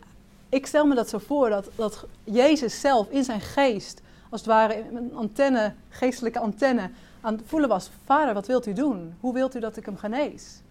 ik 0.50 0.66
stel 0.66 0.86
me 0.86 0.96
dat 0.96 1.10
zo 1.10 1.18
voor 1.18 1.50
dat, 1.50 1.70
dat 1.76 2.06
Jezus 2.24 2.80
zelf 2.80 3.10
in 3.10 3.24
zijn 3.24 3.42
geest, 3.42 4.02
als 4.30 4.42
het 4.42 4.50
ware 4.50 4.86
een 4.94 5.16
antenne, 5.16 5.74
geestelijke 5.90 6.40
antenne, 6.40 6.90
aan 7.22 7.34
het 7.34 7.44
voelen 7.46 7.70
was: 7.70 7.90
Vader, 8.06 8.34
wat 8.34 8.48
wilt 8.48 8.68
u 8.68 8.74
doen? 8.74 9.14
Hoe 9.20 9.34
wilt 9.34 9.56
u 9.56 9.60
dat 9.60 9.78
ik 9.78 9.86
hem 9.86 9.98
genees? 9.98 10.62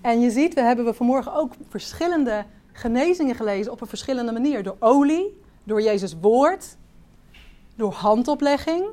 En 0.00 0.20
je 0.20 0.30
ziet, 0.30 0.54
we 0.54 0.60
hebben 0.60 0.84
we 0.84 0.94
vanmorgen 0.94 1.34
ook 1.34 1.52
verschillende 1.68 2.44
genezingen 2.72 3.34
gelezen 3.34 3.72
op 3.72 3.80
een 3.80 3.86
verschillende 3.86 4.32
manier. 4.32 4.62
Door 4.62 4.76
olie, 4.78 5.40
door 5.64 5.82
Jezus' 5.82 6.16
woord, 6.20 6.76
door 7.76 7.92
handoplegging 7.92 8.84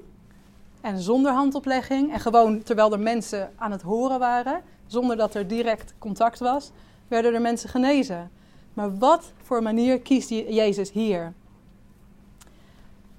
en 0.81 0.99
zonder 0.99 1.31
handoplegging. 1.31 2.13
En 2.13 2.19
gewoon 2.19 2.63
terwijl 2.63 2.91
er 2.91 2.99
mensen 2.99 3.51
aan 3.55 3.71
het 3.71 3.81
horen 3.81 4.19
waren, 4.19 4.61
zonder 4.87 5.17
dat 5.17 5.35
er 5.35 5.47
direct 5.47 5.93
contact 5.97 6.39
was, 6.39 6.71
werden 7.07 7.33
er 7.33 7.41
mensen 7.41 7.69
genezen. 7.69 8.31
Maar 8.73 8.97
wat 8.97 9.31
voor 9.43 9.63
manier 9.63 9.99
kiest 9.99 10.29
Jezus 10.29 10.91
hier? 10.91 11.33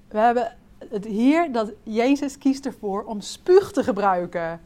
We 0.07 0.17
hebben 0.17 0.55
het 0.89 1.05
hier 1.05 1.51
dat 1.51 1.71
Jezus 1.83 2.37
kiest 2.37 2.65
ervoor 2.65 3.03
om 3.03 3.21
spuug 3.21 3.71
te 3.71 3.83
gebruiken 3.83 4.61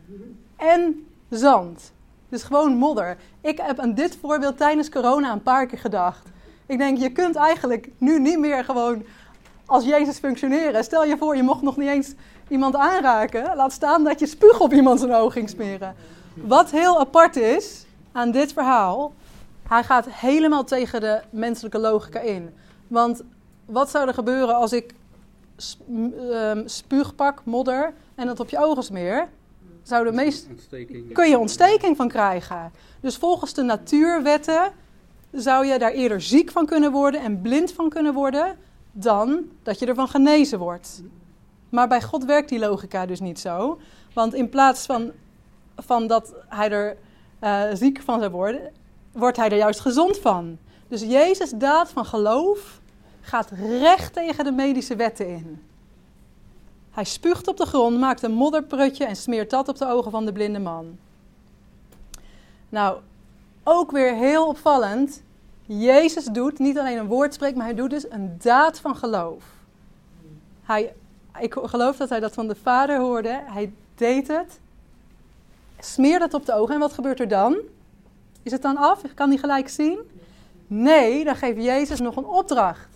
en 0.55 1.07
zand. 1.29 1.91
Dus 2.29 2.43
gewoon 2.43 2.75
modder. 2.75 3.17
Ik 3.41 3.57
heb 3.57 3.79
aan 3.79 3.93
dit 3.93 4.17
voorbeeld 4.21 4.57
tijdens 4.57 4.89
corona 4.89 5.31
een 5.31 5.43
paar 5.43 5.65
keer 5.65 5.77
gedacht. 5.77 6.29
Ik 6.65 6.77
denk, 6.77 6.97
je 6.97 7.11
kunt 7.11 7.35
eigenlijk 7.35 7.89
nu 7.97 8.19
niet 8.19 8.39
meer 8.39 8.63
gewoon 8.63 9.03
als 9.69 9.85
Jezus 9.85 10.17
functioneren. 10.17 10.83
Stel 10.83 11.05
je 11.05 11.17
voor, 11.17 11.35
je 11.35 11.43
mocht 11.43 11.61
nog 11.61 11.77
niet 11.77 11.89
eens 11.89 12.13
iemand 12.47 12.75
aanraken. 12.75 13.55
Laat 13.55 13.71
staan 13.71 14.03
dat 14.03 14.19
je 14.19 14.25
spuug 14.25 14.59
op 14.59 14.73
iemand 14.73 14.99
zijn 14.99 15.13
oog 15.13 15.33
ging 15.33 15.49
smeren. 15.49 15.95
Wat 16.33 16.71
heel 16.71 16.99
apart 16.99 17.35
is 17.35 17.85
aan 18.11 18.31
dit 18.31 18.53
verhaal, 18.53 19.13
hij 19.67 19.83
gaat 19.83 20.05
helemaal 20.09 20.63
tegen 20.63 21.01
de 21.01 21.21
menselijke 21.29 21.79
logica 21.79 22.19
in. 22.19 22.53
Want 22.87 23.23
wat 23.65 23.89
zou 23.89 24.07
er 24.07 24.13
gebeuren 24.13 24.55
als 24.55 24.73
ik 24.73 24.93
ehm, 26.29 26.67
spuug 26.67 27.15
pak, 27.15 27.41
modder, 27.43 27.93
en 28.15 28.27
dat 28.27 28.39
op 28.39 28.49
je 28.49 28.63
ogen 28.63 28.83
smeer? 28.83 29.27
Zou 29.83 30.05
de 30.05 30.11
meest... 30.11 30.47
Kun 31.13 31.29
je 31.29 31.37
ontsteking 31.37 31.97
van 31.97 32.07
krijgen. 32.07 32.71
Dus 33.01 33.17
volgens 33.17 33.53
de 33.53 33.61
natuurwetten 33.61 34.71
zou 35.31 35.65
je 35.65 35.79
daar 35.79 35.91
eerder 35.91 36.21
ziek 36.21 36.51
van 36.51 36.65
kunnen 36.65 36.91
worden 36.91 37.21
en 37.21 37.41
blind 37.41 37.71
van 37.71 37.89
kunnen 37.89 38.13
worden 38.13 38.57
dan 39.01 39.49
dat 39.63 39.79
je 39.79 39.85
ervan 39.85 40.07
genezen 40.07 40.59
wordt. 40.59 41.03
Maar 41.69 41.87
bij 41.87 42.01
God 42.01 42.25
werkt 42.25 42.49
die 42.49 42.59
logica 42.59 43.05
dus 43.05 43.19
niet 43.19 43.39
zo. 43.39 43.79
Want 44.13 44.33
in 44.33 44.49
plaats 44.49 44.85
van, 44.85 45.11
van 45.75 46.07
dat 46.07 46.33
hij 46.47 46.71
er 46.71 46.97
uh, 47.43 47.63
ziek 47.73 48.01
van 48.01 48.19
zou 48.19 48.31
worden, 48.31 48.71
wordt 49.11 49.37
hij 49.37 49.49
er 49.49 49.57
juist 49.57 49.79
gezond 49.79 50.17
van. 50.17 50.57
Dus 50.87 51.01
Jezus' 51.01 51.51
daad 51.51 51.89
van 51.89 52.05
geloof 52.05 52.79
gaat 53.21 53.51
recht 53.59 54.13
tegen 54.13 54.43
de 54.43 54.51
medische 54.51 54.95
wetten 54.95 55.27
in. 55.27 55.63
Hij 56.91 57.03
spuugt 57.03 57.47
op 57.47 57.57
de 57.57 57.65
grond, 57.65 57.99
maakt 57.99 58.23
een 58.23 58.31
modderprutje 58.31 59.05
en 59.05 59.15
smeert 59.15 59.49
dat 59.49 59.67
op 59.67 59.77
de 59.77 59.87
ogen 59.87 60.11
van 60.11 60.25
de 60.25 60.31
blinde 60.31 60.59
man. 60.59 60.97
Nou, 62.69 62.99
ook 63.63 63.91
weer 63.91 64.15
heel 64.15 64.47
opvallend. 64.47 65.23
Jezus 65.77 66.25
doet 66.25 66.59
niet 66.59 66.77
alleen 66.77 66.97
een 66.97 67.07
woord 67.07 67.33
spreekt, 67.33 67.55
maar 67.55 67.65
hij 67.65 67.75
doet 67.75 67.89
dus 67.89 68.11
een 68.11 68.35
daad 68.41 68.79
van 68.79 68.95
geloof. 68.95 69.43
Hij, 70.63 70.93
ik 71.39 71.55
geloof 71.63 71.97
dat 71.97 72.09
hij 72.09 72.19
dat 72.19 72.33
van 72.33 72.47
de 72.47 72.55
Vader 72.55 72.99
hoorde. 72.99 73.41
Hij 73.45 73.73
deed 73.95 74.27
het. 74.27 74.59
Smeert 75.79 76.21
het 76.21 76.33
op 76.33 76.45
de 76.45 76.53
ogen. 76.53 76.73
En 76.73 76.79
wat 76.79 76.93
gebeurt 76.93 77.19
er 77.19 77.27
dan? 77.27 77.57
Is 78.43 78.51
het 78.51 78.61
dan 78.61 78.77
af? 78.77 79.01
Kan 79.13 79.29
hij 79.29 79.37
gelijk 79.37 79.69
zien? 79.69 79.99
Nee, 80.67 81.23
dan 81.23 81.35
geeft 81.35 81.63
Jezus 81.63 81.99
nog 81.99 82.15
een 82.15 82.25
opdracht. 82.25 82.89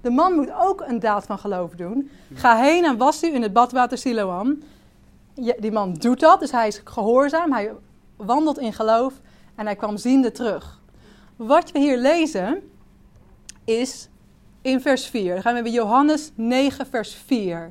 De 0.00 0.10
man 0.10 0.32
moet 0.32 0.52
ook 0.60 0.80
een 0.80 1.00
daad 1.00 1.24
van 1.26 1.38
geloof 1.38 1.70
doen. 1.70 2.10
Ga 2.34 2.56
heen 2.56 2.84
en 2.84 2.96
was 2.96 3.22
u 3.22 3.34
in 3.34 3.42
het 3.42 3.52
badwater 3.52 3.98
Siloam. 3.98 4.58
Die 5.34 5.72
man 5.72 5.94
doet 5.94 6.20
dat, 6.20 6.40
dus 6.40 6.50
hij 6.50 6.66
is 6.66 6.80
gehoorzaam. 6.84 7.52
Hij 7.52 7.72
wandelt 8.16 8.58
in 8.58 8.72
geloof 8.72 9.14
en 9.54 9.66
hij 9.66 9.76
kwam 9.76 9.96
ziende 9.96 10.32
terug. 10.32 10.80
Wat 11.36 11.70
we 11.70 11.78
hier 11.78 11.98
lezen 11.98 12.70
is 13.64 14.08
in 14.62 14.80
vers 14.80 15.06
4. 15.06 15.32
Dan 15.32 15.42
gaan 15.42 15.54
we 15.54 15.62
bij 15.62 15.72
Johannes 15.72 16.30
9, 16.34 16.86
vers 16.86 17.14
4. 17.14 17.70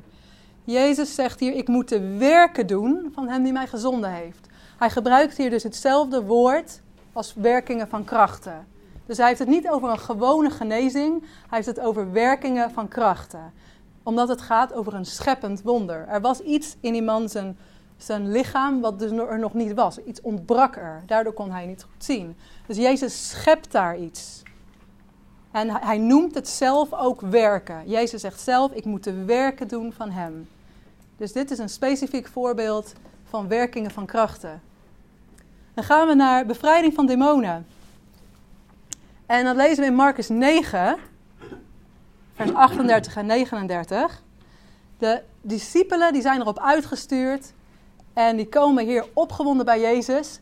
Jezus 0.64 1.14
zegt 1.14 1.40
hier: 1.40 1.52
Ik 1.52 1.68
moet 1.68 1.88
de 1.88 2.16
werken 2.16 2.66
doen 2.66 3.10
van 3.14 3.28
hem 3.28 3.42
die 3.42 3.52
mij 3.52 3.66
gezonden 3.66 4.12
heeft. 4.12 4.48
Hij 4.78 4.90
gebruikt 4.90 5.36
hier 5.36 5.50
dus 5.50 5.62
hetzelfde 5.62 6.22
woord 6.22 6.80
als 7.12 7.34
werkingen 7.34 7.88
van 7.88 8.04
krachten. 8.04 8.66
Dus 9.06 9.16
hij 9.16 9.26
heeft 9.26 9.38
het 9.38 9.48
niet 9.48 9.68
over 9.68 9.90
een 9.90 9.98
gewone 9.98 10.50
genezing, 10.50 11.20
hij 11.20 11.28
heeft 11.48 11.66
het 11.66 11.80
over 11.80 12.12
werkingen 12.12 12.70
van 12.70 12.88
krachten. 12.88 13.52
Omdat 14.02 14.28
het 14.28 14.40
gaat 14.40 14.72
over 14.72 14.94
een 14.94 15.04
scheppend 15.04 15.62
wonder. 15.62 16.06
Er 16.08 16.20
was 16.20 16.40
iets 16.40 16.76
in 16.80 16.92
die 16.92 17.02
man 17.02 17.28
zijn, 17.28 17.58
zijn 18.04 18.30
lichaam 18.30 18.80
wat 18.80 18.98
dus 18.98 19.10
er 19.10 19.38
nog 19.38 19.54
niet 19.54 19.74
was. 19.74 19.98
Iets 19.98 20.20
ontbrak 20.20 20.76
er. 20.76 21.02
Daardoor 21.06 21.32
kon 21.32 21.50
hij 21.50 21.66
niet 21.66 21.82
goed 21.82 22.04
zien. 22.04 22.36
Dus 22.66 22.76
Jezus 22.76 23.30
schept 23.30 23.72
daar 23.72 23.98
iets. 23.98 24.42
En 25.50 25.70
hij 25.70 25.98
noemt 25.98 26.34
het 26.34 26.48
zelf 26.48 26.92
ook 26.92 27.20
werken. 27.20 27.88
Jezus 27.88 28.20
zegt 28.20 28.40
zelf: 28.40 28.72
Ik 28.72 28.84
moet 28.84 29.04
de 29.04 29.24
werken 29.24 29.68
doen 29.68 29.92
van 29.92 30.10
hem. 30.10 30.48
Dus 31.16 31.32
dit 31.32 31.50
is 31.50 31.58
een 31.58 31.68
specifiek 31.68 32.26
voorbeeld 32.28 32.92
van 33.28 33.48
werkingen 33.48 33.90
van 33.90 34.06
krachten. 34.06 34.62
Dan 35.74 35.84
gaan 35.84 36.06
we 36.06 36.14
naar 36.14 36.46
bevrijding 36.46 36.94
van 36.94 37.06
demonen. 37.06 37.66
En 39.26 39.44
dat 39.44 39.56
lezen 39.56 39.80
we 39.80 39.86
in 39.86 39.94
Marcus 39.94 40.28
9, 40.28 40.96
vers 42.34 42.52
38 42.52 43.16
en 43.16 43.26
39. 43.26 44.22
De 44.98 45.22
discipelen 45.40 46.12
die 46.12 46.22
zijn 46.22 46.40
erop 46.40 46.58
uitgestuurd 46.58 47.52
en 48.12 48.36
die 48.36 48.48
komen 48.48 48.84
hier 48.86 49.06
opgewonden 49.12 49.64
bij 49.64 49.80
Jezus. 49.80 50.40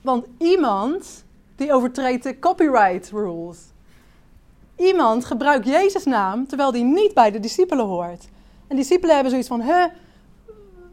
Want 0.00 0.26
iemand 0.38 1.24
die 1.56 1.72
overtreedt 1.72 2.22
de 2.22 2.38
copyright 2.38 3.10
rules. 3.10 3.58
Iemand 4.76 5.24
gebruikt 5.24 5.66
Jezus' 5.66 6.04
naam 6.04 6.46
terwijl 6.46 6.72
die 6.72 6.84
niet 6.84 7.14
bij 7.14 7.30
de 7.30 7.40
discipelen 7.40 7.86
hoort. 7.86 8.28
En 8.66 8.76
discipelen 8.76 9.14
hebben 9.14 9.30
zoiets 9.30 9.48
van, 9.48 9.60
hè, 9.60 9.86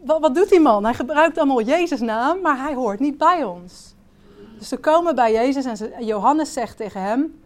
wat, 0.03 0.19
wat 0.19 0.35
doet 0.35 0.50
die 0.50 0.59
man? 0.59 0.83
Hij 0.83 0.93
gebruikt 0.93 1.38
allemaal 1.38 1.62
Jezus' 1.62 2.00
naam, 2.00 2.41
maar 2.41 2.57
hij 2.57 2.74
hoort 2.74 3.00
niet 3.00 3.17
bij 3.17 3.43
ons. 3.43 3.93
Dus 4.57 4.67
ze 4.67 4.77
komen 4.77 5.15
bij 5.15 5.31
Jezus 5.31 5.65
en 5.65 5.77
ze, 5.77 5.93
Johannes 6.00 6.53
zegt 6.53 6.77
tegen 6.77 7.01
hem, 7.01 7.39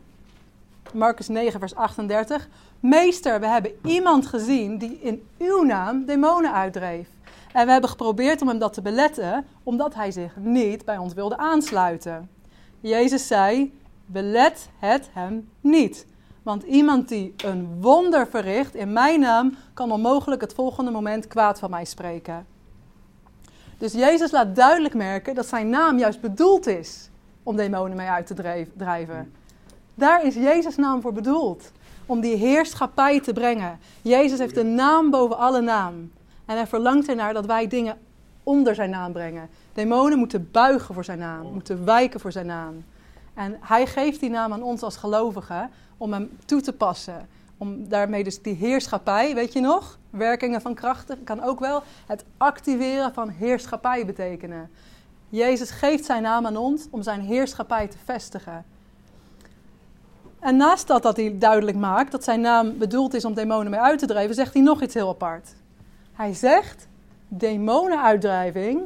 Marcus 0.94 1.28
9, 1.28 1.60
vers 1.60 1.76
38, 1.76 2.48
Meester, 2.80 3.40
we 3.40 3.48
hebben 3.48 3.72
iemand 3.86 4.26
gezien 4.26 4.78
die 4.78 5.00
in 5.02 5.28
uw 5.38 5.64
naam 5.64 6.06
demonen 6.06 6.54
uitdreef. 6.54 7.08
En 7.54 7.66
we 7.66 7.72
hebben 7.72 7.90
geprobeerd 7.90 8.42
om 8.42 8.48
hem 8.48 8.60
dat 8.60 8.74
te 8.74 8.82
beletten, 8.82 9.46
omdat 9.64 9.96
hij 9.96 10.12
zich 10.12 10.36
niet 10.36 10.86
bij 10.86 10.98
ons 10.98 11.14
wilde 11.14 11.38
aansluiten. 11.38 12.30
Jezus 12.80 13.28
zei, 13.28 13.80
belet 14.06 14.70
het 14.80 15.10
hem 15.12 15.50
niet. 15.62 16.06
Want 16.44 16.64
iemand 16.64 17.08
die 17.08 17.34
een 17.46 17.82
wonder 17.82 18.28
verricht 18.28 18.76
in 18.76 18.94
mijn 18.94 19.20
naam, 19.20 19.56
kan 19.74 19.92
onmogelijk 19.92 20.42
het 20.42 20.54
volgende 20.54 20.92
moment 20.92 21.28
kwaad 21.28 21.60
van 21.60 21.70
mij 21.70 21.86
spreken. 21.86 22.46
Dus 23.78 23.94
Jezus 23.94 24.32
laat 24.32 24.56
duidelijk 24.56 24.94
merken 24.94 25.36
dat 25.36 25.48
zijn 25.48 25.70
naam 25.70 25.98
juist 25.98 26.22
bedoeld 26.22 26.68
is 26.68 27.10
om 27.44 27.56
demonen 27.56 27.98
mee 27.98 28.08
uit 28.08 28.28
te 28.28 28.64
drijven. 28.78 29.34
Daar 29.96 30.26
is 30.26 30.36
Jezus' 30.36 30.76
naam 30.76 31.02
voor 31.02 31.14
bedoeld. 31.14 31.72
Om 32.06 32.20
die 32.20 32.36
heerschappij 32.36 33.22
te 33.22 33.34
brengen. 33.34 33.80
Jezus 34.02 34.40
heeft 34.40 34.58
een 34.58 34.76
naam 34.76 35.10
boven 35.10 35.38
alle 35.38 35.62
naam. 35.62 36.12
En 36.50 36.56
hij 36.56 36.68
verlangt 36.68 37.10
ernaar 37.10 37.34
dat 37.34 37.46
wij 37.46 37.68
dingen 37.68 37.98
onder 38.44 38.76
zijn 38.76 38.90
naam 38.90 39.12
brengen. 39.12 39.50
Demonen 39.74 40.18
moeten 40.18 40.52
buigen 40.52 40.94
voor 40.94 41.04
zijn 41.04 41.20
naam, 41.20 41.54
moeten 41.54 41.86
wijken 41.86 42.20
voor 42.20 42.32
zijn 42.32 42.46
naam. 42.46 42.84
En 43.34 43.58
hij 43.60 43.86
geeft 43.86 44.20
die 44.20 44.30
naam 44.30 44.54
aan 44.54 44.64
ons 44.64 44.82
als 44.82 44.98
gelovigen 44.98 45.70
om 45.98 46.14
hem 46.14 46.38
toe 46.46 46.62
te 46.62 46.74
passen. 46.74 47.28
Om 47.58 47.90
daarmee 47.90 48.24
dus 48.24 48.42
die 48.42 48.56
heerschappij, 48.56 49.36
weet 49.36 49.54
je 49.54 49.60
nog? 49.60 49.98
Werkingen 50.10 50.62
van 50.62 50.74
krachten 50.74 51.24
kan 51.24 51.44
ook 51.44 51.60
wel 51.60 51.84
het 52.06 52.26
activeren 52.38 53.14
van 53.14 53.30
heerschappij 53.30 54.06
betekenen. 54.06 54.70
Jezus 55.30 55.72
geeft 55.72 56.06
zijn 56.06 56.22
naam 56.22 56.46
aan 56.46 56.58
ons 56.58 56.88
om 56.90 57.02
zijn 57.02 57.22
heerschappij 57.22 57.88
te 57.88 57.98
vestigen. 58.04 58.66
En 60.40 60.56
naast 60.56 60.88
dat 60.88 61.04
dat 61.04 61.18
hij 61.18 61.38
duidelijk 61.38 61.78
maakt 61.78 62.12
dat 62.12 62.24
zijn 62.24 62.42
naam 62.42 62.78
bedoeld 62.78 63.14
is 63.14 63.26
om 63.26 63.34
demonen 63.34 63.72
mee 63.72 63.80
uit 63.80 64.00
te 64.00 64.08
drijven, 64.08 64.36
zegt 64.36 64.54
hij 64.54 64.64
nog 64.64 64.82
iets 64.82 64.94
heel 64.94 65.10
apart. 65.10 65.58
Hij 66.20 66.34
zegt: 66.34 66.88
demonenuitdrijving 67.28 68.82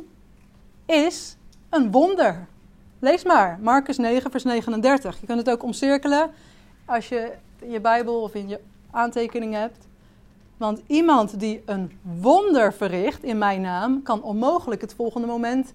is 0.86 1.38
een 1.70 1.92
wonder. 1.92 2.48
Lees 3.00 3.24
maar, 3.24 3.60
Marcus 3.62 3.98
9, 3.98 4.32
vers 4.32 4.44
39. 4.44 5.20
Je 5.20 5.26
kunt 5.26 5.40
het 5.40 5.50
ook 5.50 5.64
omcirkelen 5.64 6.32
als 6.86 7.10
je 7.10 7.34
in 7.60 7.72
je 7.72 7.80
Bijbel 7.80 8.22
of 8.22 8.34
in 8.34 8.48
je 8.48 8.60
aantekeningen 8.92 9.60
hebt. 9.60 9.88
Want 10.58 10.82
iemand 10.88 11.40
die 11.40 11.62
een 11.66 12.00
wonder 12.02 12.74
verricht 12.74 13.24
in 13.24 13.38
mijn 13.38 13.62
naam, 13.62 14.04
kan 14.04 14.24
onmogelijk 14.24 14.82
het 14.82 14.94
volgende 14.94 15.28
moment 15.28 15.74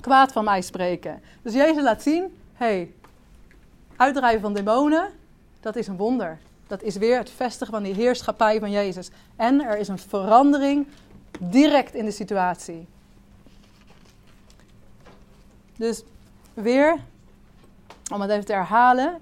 kwaad 0.00 0.32
van 0.32 0.44
mij 0.44 0.60
spreken. 0.60 1.22
Dus 1.42 1.54
Jezus 1.54 1.82
laat 1.82 2.02
zien: 2.02 2.38
hey, 2.52 2.92
uitdrijven 3.96 4.40
van 4.40 4.54
demonen, 4.54 5.08
dat 5.60 5.76
is 5.76 5.86
een 5.86 5.96
wonder. 5.96 6.38
Dat 6.72 6.82
is 6.82 6.96
weer 6.96 7.18
het 7.18 7.30
vestigen 7.30 7.72
van 7.72 7.82
die 7.82 7.94
heerschappij 7.94 8.60
van 8.60 8.70
Jezus. 8.70 9.10
En 9.36 9.60
er 9.60 9.78
is 9.78 9.88
een 9.88 9.98
verandering 9.98 10.86
direct 11.38 11.94
in 11.94 12.04
de 12.04 12.10
situatie. 12.10 12.86
Dus 15.76 16.02
weer, 16.54 16.96
om 18.12 18.20
het 18.20 18.30
even 18.30 18.44
te 18.44 18.52
herhalen. 18.52 19.18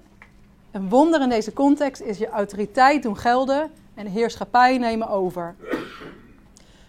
Een 0.71 0.89
wonder 0.89 1.21
in 1.21 1.29
deze 1.29 1.53
context 1.53 2.01
is 2.01 2.17
je 2.17 2.29
autoriteit 2.29 3.03
doen 3.03 3.17
gelden 3.17 3.71
en 3.93 4.07
heerschappij 4.07 4.77
nemen 4.77 5.09
over. 5.09 5.55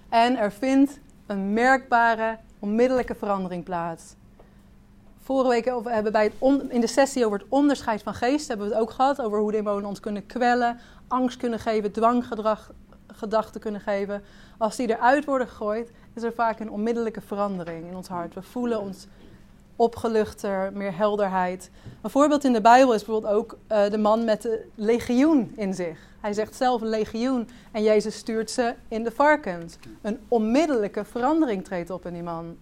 En 0.09 0.37
er 0.37 0.53
vindt 0.53 0.99
een 1.27 1.53
merkbare, 1.53 2.39
onmiddellijke 2.59 3.15
verandering 3.15 3.65
plaats. 3.65 4.15
Vorige 5.25 5.49
week 5.49 5.65
hebben 5.65 6.03
we 6.03 6.11
bij 6.11 6.25
het 6.25 6.63
in 6.69 6.81
de 6.81 6.87
sessie 6.87 7.27
over 7.27 7.39
het 7.39 7.47
onderscheid 7.49 8.03
van 8.03 8.15
geest 8.15 8.49
hebben 8.49 8.69
we 8.69 8.73
het 8.73 8.83
ook 8.83 8.91
gehad 8.91 9.21
over 9.21 9.39
hoe 9.39 9.53
demonen 9.53 9.89
ons 9.89 10.01
kunnen 10.01 10.27
kwellen, 10.27 10.79
angst 11.09 11.37
kunnen 11.37 11.59
geven, 11.59 11.93
dwanggedrag, 11.93 12.71
gedachten 13.07 13.61
kunnen 13.61 13.81
geven. 13.81 14.23
Als 14.59 14.77
die 14.77 14.89
eruit 14.89 15.25
worden 15.25 15.49
gegooid, 15.49 15.91
is 16.15 16.23
er 16.23 16.33
vaak 16.33 16.61
een 16.61 16.71
onmiddellijke 16.71 17.21
verandering 17.21 17.87
in 17.87 17.97
ons 17.97 18.09
hart. 18.09 18.35
We 18.35 18.43
voelen 18.43 18.81
ons 18.81 19.07
opgeluchter, 19.77 20.73
meer 20.73 20.97
helderheid. 20.97 21.71
Een 22.01 22.11
voorbeeld 22.11 22.45
in 22.45 22.53
de 22.53 22.61
Bijbel 22.61 22.95
is 22.95 23.05
bijvoorbeeld 23.05 23.35
ook 23.35 23.57
uh, 23.73 23.91
de 23.91 23.99
man 23.99 24.25
met 24.25 24.43
de 24.43 24.67
legioen 24.75 25.53
in 25.57 25.75
zich. 25.75 25.99
Hij 26.21 26.33
zegt 26.33 26.55
zelf 26.55 26.81
een 26.81 26.89
legioen 26.89 27.49
en 27.73 27.83
Jezus 27.83 28.17
stuurt 28.17 28.51
ze 28.51 28.75
in 28.89 29.05
de 29.05 29.11
varkens. 29.11 29.77
Een 30.01 30.19
onmiddellijke 30.29 31.05
verandering 31.05 31.65
treedt 31.65 31.91
op 31.91 32.07
in 32.07 32.13
die 32.13 32.23
man. 32.23 32.57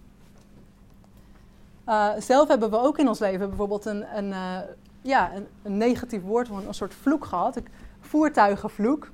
Uh, 1.91 2.09
zelf 2.19 2.47
hebben 2.47 2.69
we 2.69 2.79
ook 2.79 2.97
in 2.97 3.07
ons 3.07 3.19
leven 3.19 3.47
bijvoorbeeld 3.47 3.85
een, 3.85 4.17
een, 4.17 4.29
uh, 4.29 4.57
ja, 5.01 5.31
een, 5.63 5.77
negatief 5.77 6.21
woord, 6.21 6.49
een, 6.49 6.67
een 6.67 6.73
soort 6.73 6.93
vloek 6.93 7.25
gehad. 7.25 7.57
Voertuigenvloek 7.99 9.09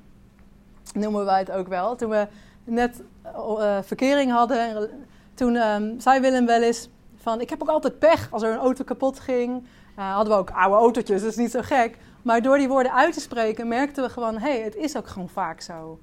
noemen 0.94 1.24
wij 1.24 1.38
het 1.38 1.50
ook 1.50 1.68
wel. 1.68 1.96
Toen 1.96 2.10
we 2.10 2.26
net 2.64 3.02
uh, 3.24 3.78
verkering 3.82 4.30
hadden, 4.30 4.90
toen 5.34 5.56
um, 5.56 6.00
zei 6.00 6.20
Willem 6.20 6.46
wel 6.46 6.62
eens 6.62 6.88
van... 7.16 7.40
Ik 7.40 7.50
heb 7.50 7.62
ook 7.62 7.68
altijd 7.68 7.98
pech 7.98 8.28
als 8.30 8.42
er 8.42 8.52
een 8.52 8.58
auto 8.58 8.84
kapot 8.84 9.20
ging. 9.20 9.66
hadden 9.94 10.32
we 10.32 10.38
ook 10.38 10.50
oude 10.50 10.76
autootjes, 10.76 11.20
dat 11.20 11.30
is 11.30 11.36
niet 11.36 11.50
zo 11.50 11.60
gek. 11.62 11.98
Maar 12.22 12.42
door 12.42 12.58
die 12.58 12.68
woorden 12.68 12.92
uit 12.92 13.12
te 13.12 13.20
spreken 13.20 13.68
merkten 13.68 14.04
we 14.04 14.10
gewoon... 14.10 14.38
hé, 14.38 14.50
hey, 14.50 14.60
het 14.60 14.76
is 14.76 14.96
ook 14.96 15.06
gewoon 15.06 15.28
vaak 15.28 15.60
zo. 15.60 15.98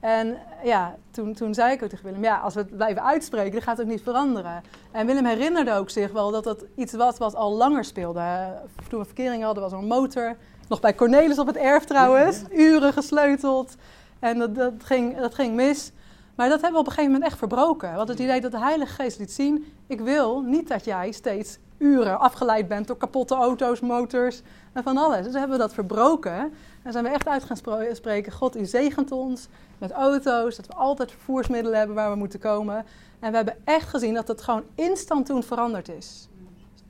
En 0.00 0.36
ja, 0.64 0.96
toen, 1.10 1.34
toen 1.34 1.54
zei 1.54 1.72
ik 1.72 1.82
ook 1.82 1.88
tegen 1.88 2.04
Willem, 2.04 2.22
ja, 2.22 2.38
als 2.38 2.54
we 2.54 2.60
het 2.60 2.76
blijven 2.76 3.04
uitspreken, 3.04 3.52
dan 3.52 3.62
gaat 3.62 3.76
het 3.76 3.86
ook 3.86 3.92
niet 3.92 4.02
veranderen. 4.02 4.62
En 4.92 5.06
Willem 5.06 5.24
herinnerde 5.24 5.72
ook 5.72 5.90
zich 5.90 6.12
wel 6.12 6.30
dat 6.30 6.44
dat 6.44 6.64
iets 6.74 6.92
was 6.92 7.18
wat 7.18 7.34
al 7.34 7.52
langer 7.52 7.84
speelde. 7.84 8.54
Toen 8.88 9.00
we 9.00 9.06
verkering 9.06 9.42
hadden, 9.42 9.62
was 9.62 9.72
er 9.72 9.78
een 9.78 9.86
motor. 9.86 10.36
Nog 10.68 10.80
bij 10.80 10.94
Cornelis 10.94 11.38
op 11.38 11.46
het 11.46 11.56
erf 11.56 11.84
trouwens, 11.84 12.42
uren 12.52 12.92
gesleuteld. 12.92 13.74
En 14.18 14.38
dat, 14.38 14.54
dat, 14.54 14.72
ging, 14.78 15.18
dat 15.18 15.34
ging 15.34 15.54
mis. 15.54 15.92
Maar 16.34 16.48
dat 16.48 16.60
hebben 16.60 16.72
we 16.72 16.78
op 16.78 16.86
een 16.86 16.92
gegeven 16.92 17.12
moment 17.12 17.30
echt 17.30 17.38
verbroken. 17.38 17.88
Hadden 17.88 18.16
het 18.16 18.24
idee 18.24 18.40
dat 18.40 18.50
de 18.50 18.58
Heilige 18.58 18.94
Geest 18.94 19.18
liet 19.18 19.32
zien, 19.32 19.72
ik 19.86 20.00
wil 20.00 20.40
niet 20.40 20.68
dat 20.68 20.84
jij 20.84 21.12
steeds 21.12 21.58
uren 21.78 22.18
afgeleid 22.18 22.68
bent 22.68 22.86
door 22.86 22.96
kapotte 22.96 23.34
auto's, 23.34 23.80
motors 23.80 24.42
en 24.72 24.82
van 24.82 24.96
alles. 24.96 25.24
Dus 25.24 25.32
hebben 25.34 25.56
we 25.56 25.62
dat 25.62 25.74
verbroken. 25.74 26.52
En 26.82 26.92
zijn 26.92 27.04
we 27.04 27.10
echt 27.10 27.28
uit 27.28 27.44
gaan 27.44 27.56
spreken, 27.92 28.32
God, 28.32 28.56
u 28.56 28.64
zegent 28.64 29.12
ons 29.12 29.48
met 29.78 29.90
auto's, 29.90 30.56
dat 30.56 30.66
we 30.66 30.74
altijd 30.74 31.10
vervoersmiddelen 31.10 31.78
hebben 31.78 31.96
waar 31.96 32.10
we 32.10 32.16
moeten 32.16 32.38
komen. 32.38 32.84
En 33.18 33.30
we 33.30 33.36
hebben 33.36 33.56
echt 33.64 33.88
gezien 33.88 34.14
dat 34.14 34.28
het 34.28 34.42
gewoon 34.42 34.64
instant 34.74 35.26
toen 35.26 35.42
veranderd 35.42 35.88
is. 35.88 36.28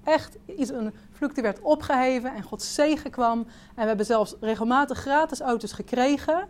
Echt 0.04 0.36
iets, 0.46 0.70
een 0.70 0.94
vloek 1.12 1.34
die 1.34 1.42
werd 1.42 1.60
opgeheven 1.60 2.34
en 2.34 2.42
Gods 2.42 2.74
zegen 2.74 3.10
kwam. 3.10 3.38
En 3.38 3.82
we 3.82 3.86
hebben 3.86 4.06
zelfs 4.06 4.34
regelmatig 4.40 4.98
gratis 4.98 5.40
auto's 5.40 5.72
gekregen. 5.72 6.48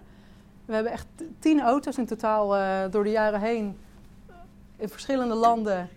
We 0.64 0.75
hebben 0.75 0.92
echt 0.92 1.07
tien 1.38 1.61
auto's 1.61 1.99
in 1.99 2.07
totaal 2.07 2.57
uh, 2.57 2.79
door 2.90 3.05
de 3.05 3.11
jaren 3.11 3.40
heen 3.40 3.79
in 4.77 4.88
verschillende 4.88 5.35
landen 5.35 5.88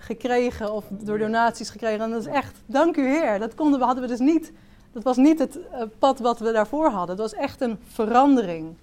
gekregen 0.00 0.72
of 0.72 0.84
door 0.90 1.18
donaties 1.18 1.70
gekregen. 1.70 2.00
En 2.00 2.10
dat 2.10 2.20
is 2.20 2.32
echt, 2.32 2.56
dank 2.66 2.96
u 2.96 3.06
Heer. 3.06 3.38
Dat 3.38 3.54
konden 3.54 3.78
we, 3.78 3.84
hadden 3.84 4.02
we 4.02 4.08
dus 4.08 4.18
niet. 4.18 4.52
Dat 4.92 5.02
was 5.02 5.16
niet 5.16 5.38
het 5.38 5.56
uh, 5.56 5.82
pad 5.98 6.18
wat 6.18 6.38
we 6.38 6.52
daarvoor 6.52 6.90
hadden. 6.90 7.16
Dat 7.16 7.30
was 7.30 7.40
echt 7.40 7.60
een 7.60 7.78
verandering. 7.88 8.74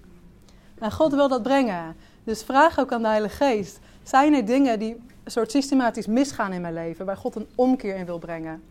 En 0.78 0.92
God 0.92 1.14
wil 1.14 1.28
dat 1.28 1.42
brengen. 1.42 1.96
Dus 2.24 2.42
vraag 2.42 2.78
ook 2.78 2.92
aan 2.92 3.02
de 3.02 3.08
Heilige 3.08 3.44
Geest. 3.44 3.78
Zijn 4.02 4.34
er 4.34 4.44
dingen 4.44 4.78
die 4.78 5.00
een 5.24 5.30
soort 5.30 5.50
systematisch 5.50 6.06
misgaan 6.06 6.52
in 6.52 6.60
mijn 6.60 6.74
leven, 6.74 7.06
waar 7.06 7.16
God 7.16 7.36
een 7.36 7.46
omkeer 7.54 7.96
in 7.96 8.06
wil 8.06 8.18
brengen? 8.18 8.62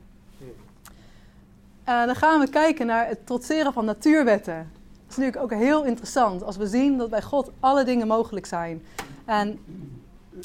En 1.84 2.06
dan 2.06 2.16
gaan 2.16 2.40
we 2.40 2.50
kijken 2.50 2.86
naar 2.86 3.08
het 3.08 3.26
trotseren 3.26 3.74
van 3.74 3.86
natuurwetten. 3.86 4.72
Dat 4.84 5.10
is 5.10 5.16
natuurlijk 5.18 5.44
ook 5.44 5.60
heel 5.60 5.84
interessant 5.84 6.44
als 6.44 6.58
we 6.58 6.68
zien 6.68 6.98
dat 6.98 7.10
bij 7.10 7.22
God 7.22 7.52
alle 7.60 7.84
dingen 7.84 8.08
mogelijk 8.08 8.46
zijn. 8.46 8.84
En 9.26 9.60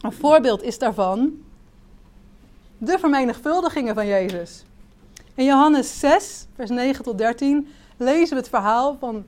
een 0.00 0.12
voorbeeld 0.12 0.62
is 0.62 0.78
daarvan 0.78 1.32
de 2.84 2.98
vermenigvuldigingen 2.98 3.94
van 3.94 4.06
Jezus. 4.06 4.64
In 5.34 5.44
Johannes 5.44 6.00
6, 6.00 6.46
vers 6.54 6.70
9 6.70 7.04
tot 7.04 7.18
13 7.18 7.68
lezen 7.96 8.28
we 8.28 8.40
het 8.40 8.48
verhaal 8.48 8.96
van 9.00 9.24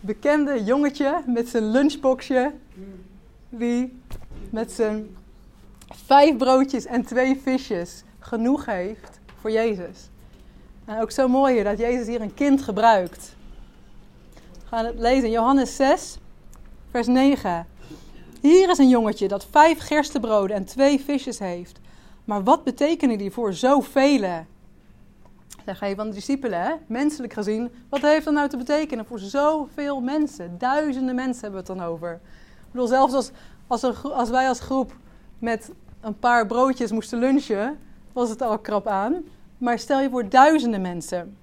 bekende 0.00 0.64
jongetje 0.64 1.22
met 1.26 1.48
zijn 1.48 1.70
lunchboxje. 1.70 2.52
Die 3.48 4.00
met 4.50 4.72
zijn 4.72 5.16
vijf 5.88 6.36
broodjes 6.36 6.86
en 6.86 7.04
twee 7.04 7.40
visjes 7.42 8.02
genoeg 8.18 8.66
heeft 8.66 9.20
voor 9.40 9.50
Jezus. 9.50 10.08
En 10.84 11.00
ook 11.00 11.10
zo 11.10 11.28
mooi 11.28 11.54
hier 11.54 11.64
dat 11.64 11.78
Jezus 11.78 12.06
hier 12.06 12.20
een 12.20 12.34
kind 12.34 12.62
gebruikt. 12.62 13.36
We 14.34 14.66
gaan 14.66 14.84
het 14.84 14.98
lezen 14.98 15.24
in 15.24 15.30
Johannes 15.30 15.76
6, 15.76 16.18
vers 16.90 17.06
9. 17.06 17.66
Hier 18.40 18.70
is 18.70 18.78
een 18.78 18.88
jongetje 18.88 19.28
dat 19.28 19.46
vijf 19.50 19.78
gerstebroden 19.78 20.56
en 20.56 20.64
twee 20.64 21.00
visjes 21.00 21.38
heeft. 21.38 21.82
Maar 22.24 22.42
wat 22.42 22.64
betekenen 22.64 23.18
die 23.18 23.30
voor 23.30 23.52
zoveel? 23.52 24.44
Zeg 25.64 25.80
je 25.80 25.94
van 25.94 26.08
de 26.08 26.14
discipelen, 26.14 26.60
hè? 26.60 26.72
menselijk 26.86 27.32
gezien, 27.32 27.70
wat 27.88 28.00
heeft 28.00 28.24
dat 28.24 28.34
nou 28.34 28.48
te 28.48 28.56
betekenen 28.56 29.06
voor 29.06 29.18
zoveel 29.18 30.00
mensen? 30.00 30.58
Duizenden 30.58 31.14
mensen 31.14 31.42
hebben 31.42 31.64
we 31.64 31.72
het 31.72 31.78
dan 31.78 31.88
over. 31.88 32.12
Ik 32.12 32.70
bedoel, 32.70 32.86
zelfs 32.86 33.14
als, 33.14 33.30
als, 33.66 34.02
als 34.02 34.30
wij 34.30 34.48
als 34.48 34.60
groep 34.60 34.96
met 35.38 35.70
een 36.00 36.18
paar 36.18 36.46
broodjes 36.46 36.92
moesten 36.92 37.18
lunchen, 37.18 37.78
was 38.12 38.28
het 38.28 38.42
al 38.42 38.58
krap 38.58 38.86
aan. 38.86 39.24
Maar 39.58 39.78
stel 39.78 40.00
je 40.00 40.10
voor 40.10 40.28
duizenden 40.28 40.80
mensen. 40.80 41.36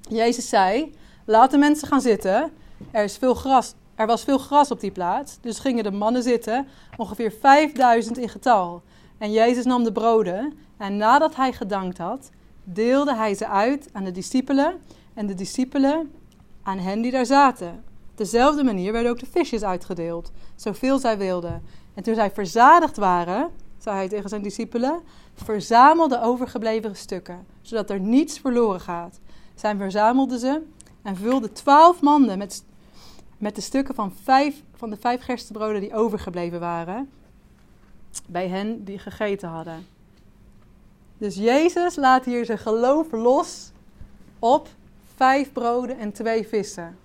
Jezus 0.00 0.48
zei: 0.48 0.94
Laat 1.24 1.50
de 1.50 1.58
mensen 1.58 1.88
gaan 1.88 2.00
zitten. 2.00 2.52
Er, 2.90 3.04
is 3.04 3.16
veel 3.16 3.34
gras, 3.34 3.74
er 3.94 4.06
was 4.06 4.24
veel 4.24 4.38
gras 4.38 4.70
op 4.70 4.80
die 4.80 4.90
plaats. 4.90 5.38
Dus 5.40 5.58
gingen 5.58 5.84
de 5.84 5.90
mannen 5.90 6.22
zitten, 6.22 6.66
ongeveer 6.96 7.32
5000 7.40 8.18
in 8.18 8.28
getal. 8.28 8.82
En 9.18 9.32
Jezus 9.32 9.64
nam 9.64 9.84
de 9.84 9.92
broden. 9.92 10.52
En 10.76 10.96
nadat 10.96 11.36
hij 11.36 11.52
gedankt 11.52 11.98
had, 11.98 12.30
deelde 12.64 13.14
hij 13.14 13.34
ze 13.34 13.48
uit 13.48 13.88
aan 13.92 14.04
de 14.04 14.10
discipelen 14.10 14.80
en 15.14 15.26
de 15.26 15.34
discipelen 15.34 16.12
aan 16.62 16.78
hen 16.78 17.00
die 17.00 17.10
daar 17.10 17.26
zaten. 17.26 17.84
Op 18.10 18.16
dezelfde 18.20 18.64
manier 18.64 18.92
werden 18.92 19.10
ook 19.10 19.18
de 19.18 19.26
visjes 19.30 19.62
uitgedeeld, 19.62 20.32
zoveel 20.54 20.98
zij 20.98 21.18
wilden. 21.18 21.62
En 21.94 22.02
toen 22.02 22.14
zij 22.14 22.30
verzadigd 22.30 22.96
waren, 22.96 23.50
zei 23.78 23.96
hij 23.96 24.08
tegen 24.08 24.28
zijn 24.28 24.42
discipelen, 24.42 25.00
verzamel 25.34 26.08
de 26.08 26.22
overgebleven 26.22 26.96
stukken, 26.96 27.46
zodat 27.60 27.90
er 27.90 28.00
niets 28.00 28.38
verloren 28.38 28.80
gaat. 28.80 29.20
Zij 29.54 29.76
verzamelden 29.76 30.38
ze 30.38 30.62
en 31.02 31.16
vulden 31.16 31.52
twaalf 31.52 32.00
manden 32.00 32.38
met, 32.38 32.64
met 33.38 33.54
de 33.54 33.60
stukken 33.60 33.94
van, 33.94 34.12
vijf, 34.22 34.62
van 34.74 34.90
de 34.90 34.96
vijf 34.96 35.22
gerstebroden 35.22 35.80
die 35.80 35.94
overgebleven 35.94 36.60
waren, 36.60 37.10
bij 38.28 38.48
hen 38.48 38.84
die 38.84 38.98
gegeten 38.98 39.48
hadden. 39.48 39.86
Dus 41.18 41.34
Jezus 41.34 41.96
laat 41.96 42.24
hier 42.24 42.44
zijn 42.44 42.58
geloof 42.58 43.12
los 43.12 43.72
op 44.38 44.68
vijf 45.14 45.52
broden 45.52 45.98
en 45.98 46.12
twee 46.12 46.48
vissen. 46.48 46.98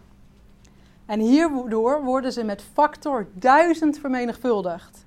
En 1.05 1.19
hierdoor 1.19 2.03
worden 2.03 2.33
ze 2.33 2.43
met 2.43 2.63
factor 2.73 3.27
1000 3.33 3.99
vermenigvuldigd. 3.99 5.05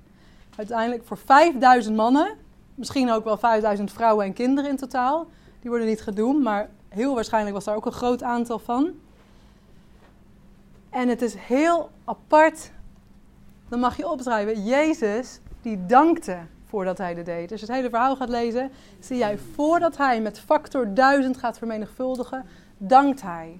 Uiteindelijk 0.55 1.05
voor 1.05 1.17
5000 1.17 1.95
mannen, 1.95 2.35
misschien 2.75 3.11
ook 3.11 3.23
wel 3.23 3.37
5000 3.37 3.91
vrouwen 3.91 4.25
en 4.25 4.33
kinderen 4.33 4.69
in 4.69 4.77
totaal. 4.77 5.27
Die 5.59 5.69
worden 5.69 5.87
niet 5.87 6.01
gedoemd, 6.01 6.43
maar 6.43 6.69
heel 6.89 7.15
waarschijnlijk 7.15 7.55
was 7.55 7.63
daar 7.63 7.75
ook 7.75 7.85
een 7.85 7.91
groot 7.91 8.23
aantal 8.23 8.59
van. 8.59 8.91
En 10.89 11.07
het 11.07 11.21
is 11.21 11.35
heel 11.35 11.89
apart, 12.05 12.71
dan 13.69 13.79
mag 13.79 13.97
je 13.97 14.09
opschrijven, 14.09 14.63
Jezus 14.63 15.39
die 15.63 15.85
dankte 15.85 16.37
voordat 16.65 16.97
hij 16.97 17.13
dit 17.13 17.25
deed. 17.25 17.49
Dus 17.49 17.59
je 17.59 17.65
het 17.65 17.75
hele 17.75 17.89
verhaal 17.89 18.15
gaat 18.15 18.29
lezen, 18.29 18.71
zie 18.99 19.17
jij 19.17 19.37
voordat 19.37 19.97
hij 19.97 20.21
met 20.21 20.39
factor 20.39 20.93
1000 20.93 21.37
gaat 21.37 21.57
vermenigvuldigen, 21.57 22.45
dankt 22.77 23.21
hij. 23.21 23.59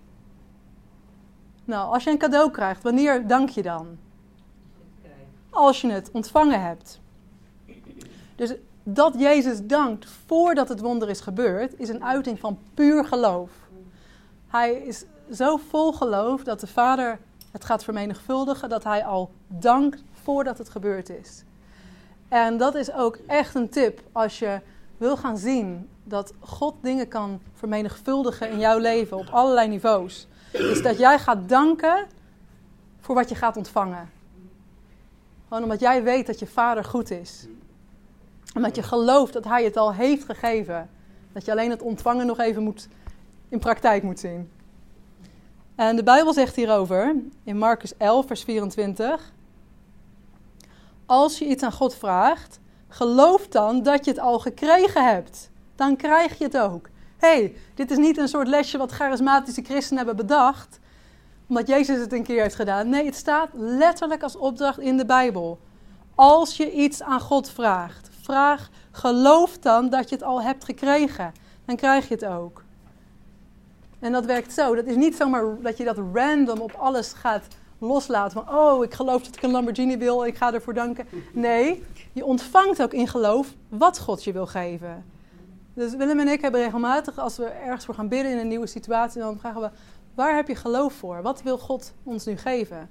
Nou, 1.66 1.94
als 1.94 2.04
je 2.04 2.10
een 2.10 2.18
cadeau 2.18 2.52
krijgt, 2.52 2.84
wanneer 2.84 3.28
dank 3.28 3.50
je 3.50 3.62
dan? 3.62 3.98
Als 5.50 5.82
je 5.82 5.92
het 5.92 6.12
ontvangen 6.12 6.62
hebt. 6.62 7.02
Dus 8.36 8.54
dat 8.84 9.14
Jezus 9.18 9.66
dankt 9.66 10.06
voordat 10.26 10.70
het 10.70 10.80
wonder 10.80 11.10
is 11.10 11.20
gebeurd, 11.20 11.80
is 11.80 11.90
een 11.90 12.04
uiting 12.04 12.40
van 12.40 12.58
puur 12.74 13.06
geloof. 13.06 13.52
Hij 14.48 14.74
is 14.74 15.06
zo 15.32 15.58
vol 15.58 15.94
geloof 15.94 16.44
dat 16.44 16.60
de 16.60 16.68
Vader 16.68 17.20
het 17.52 17.66
gaat 17.66 17.84
vermenigvuldigen, 17.84 18.70
dat 18.70 18.84
hij 18.84 19.06
al 19.06 19.32
dankt 19.48 20.04
voordat 20.24 20.58
het 20.58 20.70
gebeurd 20.70 21.10
is. 21.10 21.44
En 22.34 22.58
dat 22.58 22.76
is 22.76 22.94
ook 22.94 23.18
echt 23.28 23.56
een 23.56 23.70
tip 23.70 24.02
als 24.12 24.40
je 24.40 24.60
wil 24.98 25.18
gaan 25.18 25.38
zien 25.38 25.90
dat 26.04 26.34
God 26.40 26.76
dingen 26.82 27.08
kan 27.08 27.42
vermenigvuldigen 27.54 28.50
in 28.50 28.60
jouw 28.60 28.78
leven 28.78 29.18
op 29.18 29.28
allerlei 29.30 29.68
niveaus. 29.68 30.28
Is 30.52 30.82
dat 30.82 30.98
jij 30.98 31.20
gaat 31.20 31.50
danken 31.50 32.06
voor 33.00 33.16
wat 33.16 33.30
je 33.30 33.36
gaat 33.36 33.58
ontvangen. 33.58 34.10
Gewoon 35.48 35.64
omdat 35.64 35.80
jij 35.80 36.04
weet 36.04 36.28
dat 36.28 36.40
je 36.40 36.48
vader 36.48 36.84
goed 36.84 37.12
is. 37.12 37.48
Omdat 38.56 38.76
je 38.76 38.84
gelooft 38.84 39.34
dat 39.34 39.44
hij 39.44 39.64
het 39.64 39.78
al 39.78 39.94
heeft 39.94 40.26
gegeven. 40.26 40.90
Dat 41.34 41.46
je 41.46 41.52
alleen 41.52 41.70
het 41.70 41.82
ontvangen 41.82 42.26
nog 42.26 42.40
even 42.40 42.64
moet, 42.64 42.88
in 43.50 43.60
praktijk 43.60 44.04
moet 44.04 44.20
zien. 44.20 44.52
En 45.76 45.96
de 45.96 46.04
Bijbel 46.04 46.34
zegt 46.34 46.56
hierover 46.56 47.16
in 47.44 47.58
Marcus 47.58 47.98
11, 47.98 48.28
vers 48.28 48.44
24. 48.44 49.33
Als 51.06 51.40
je 51.40 51.46
iets 51.46 51.64
aan 51.64 51.72
God 51.72 51.96
vraagt, 51.96 52.60
geloof 52.88 53.48
dan 53.48 53.84
dat 53.84 54.06
je 54.06 54.12
het 54.12 54.20
al 54.20 54.40
gekregen 54.40 55.06
hebt. 55.06 55.50
Dan 55.76 55.96
krijg 55.96 56.38
je 56.38 56.44
het 56.44 56.58
ook. 56.58 56.90
hey, 57.18 57.56
dit 57.76 57.92
is 57.92 57.98
niet 57.98 58.18
een 58.18 58.28
soort 58.28 58.48
lesje 58.48 58.78
wat 58.78 58.92
charismatische 58.92 59.62
christenen 59.62 60.06
hebben 60.06 60.26
bedacht, 60.26 60.80
omdat 61.48 61.68
Jezus 61.68 62.00
het 62.00 62.14
een 62.14 62.24
keer 62.24 62.42
heeft 62.42 62.56
gedaan. 62.56 62.90
Nee, 62.90 63.06
het 63.06 63.16
staat 63.16 63.50
letterlijk 63.54 64.24
als 64.24 64.36
opdracht 64.36 64.80
in 64.80 64.98
de 64.98 65.06
Bijbel. 65.06 65.60
Als 66.16 66.58
je 66.58 66.72
iets 66.72 67.02
aan 67.02 67.20
God 67.20 67.50
vraagt, 67.50 68.10
vraag, 68.22 68.70
geloof 68.92 69.58
dan 69.58 69.90
dat 69.90 70.10
je 70.10 70.16
het 70.16 70.24
al 70.24 70.42
hebt 70.42 70.64
gekregen. 70.64 71.34
Dan 71.66 71.76
krijg 71.76 72.08
je 72.08 72.14
het 72.14 72.26
ook. 72.26 72.64
En 74.00 74.12
dat 74.12 74.26
werkt 74.26 74.54
zo. 74.54 74.76
Dat 74.76 74.86
is 74.86 74.96
niet 74.96 75.16
zomaar 75.16 75.62
dat 75.62 75.78
je 75.78 75.84
dat 75.84 75.98
random 76.14 76.60
op 76.60 76.72
alles 76.72 77.14
gaat 77.14 77.48
loslaten. 77.86 78.44
Van, 78.46 78.58
oh, 78.58 78.84
ik 78.84 78.94
geloof 78.94 79.24
dat 79.24 79.36
ik 79.36 79.42
een 79.42 79.52
Lamborghini 79.52 79.98
wil, 79.98 80.26
ik 80.26 80.38
ga 80.38 80.54
ervoor 80.54 80.74
danken. 80.74 81.08
Nee, 81.34 81.84
je 82.12 82.26
ontvangt 82.26 82.82
ook 82.82 82.94
in 82.94 83.08
geloof 83.08 83.54
wat 83.70 84.00
God 84.00 84.24
je 84.24 84.32
wil 84.32 84.46
geven. 84.46 85.06
Dus 85.74 85.96
Willem 85.96 86.20
en 86.20 86.28
ik 86.28 86.42
hebben 86.42 86.62
regelmatig, 86.62 87.20
als 87.20 87.38
we 87.38 87.46
ergens 87.46 87.86
voor 87.86 87.94
gaan 87.94 88.08
bidden 88.08 88.32
in 88.32 88.38
een 88.38 88.48
nieuwe 88.48 88.68
situatie, 88.68 89.22
dan 89.22 89.40
vragen 89.40 89.62
we, 89.62 89.70
waar 90.16 90.36
heb 90.36 90.48
je 90.48 90.56
geloof 90.56 90.94
voor? 90.94 91.22
Wat 91.22 91.42
wil 91.42 91.58
God 91.58 91.94
ons 92.04 92.26
nu 92.26 92.38
geven? 92.38 92.90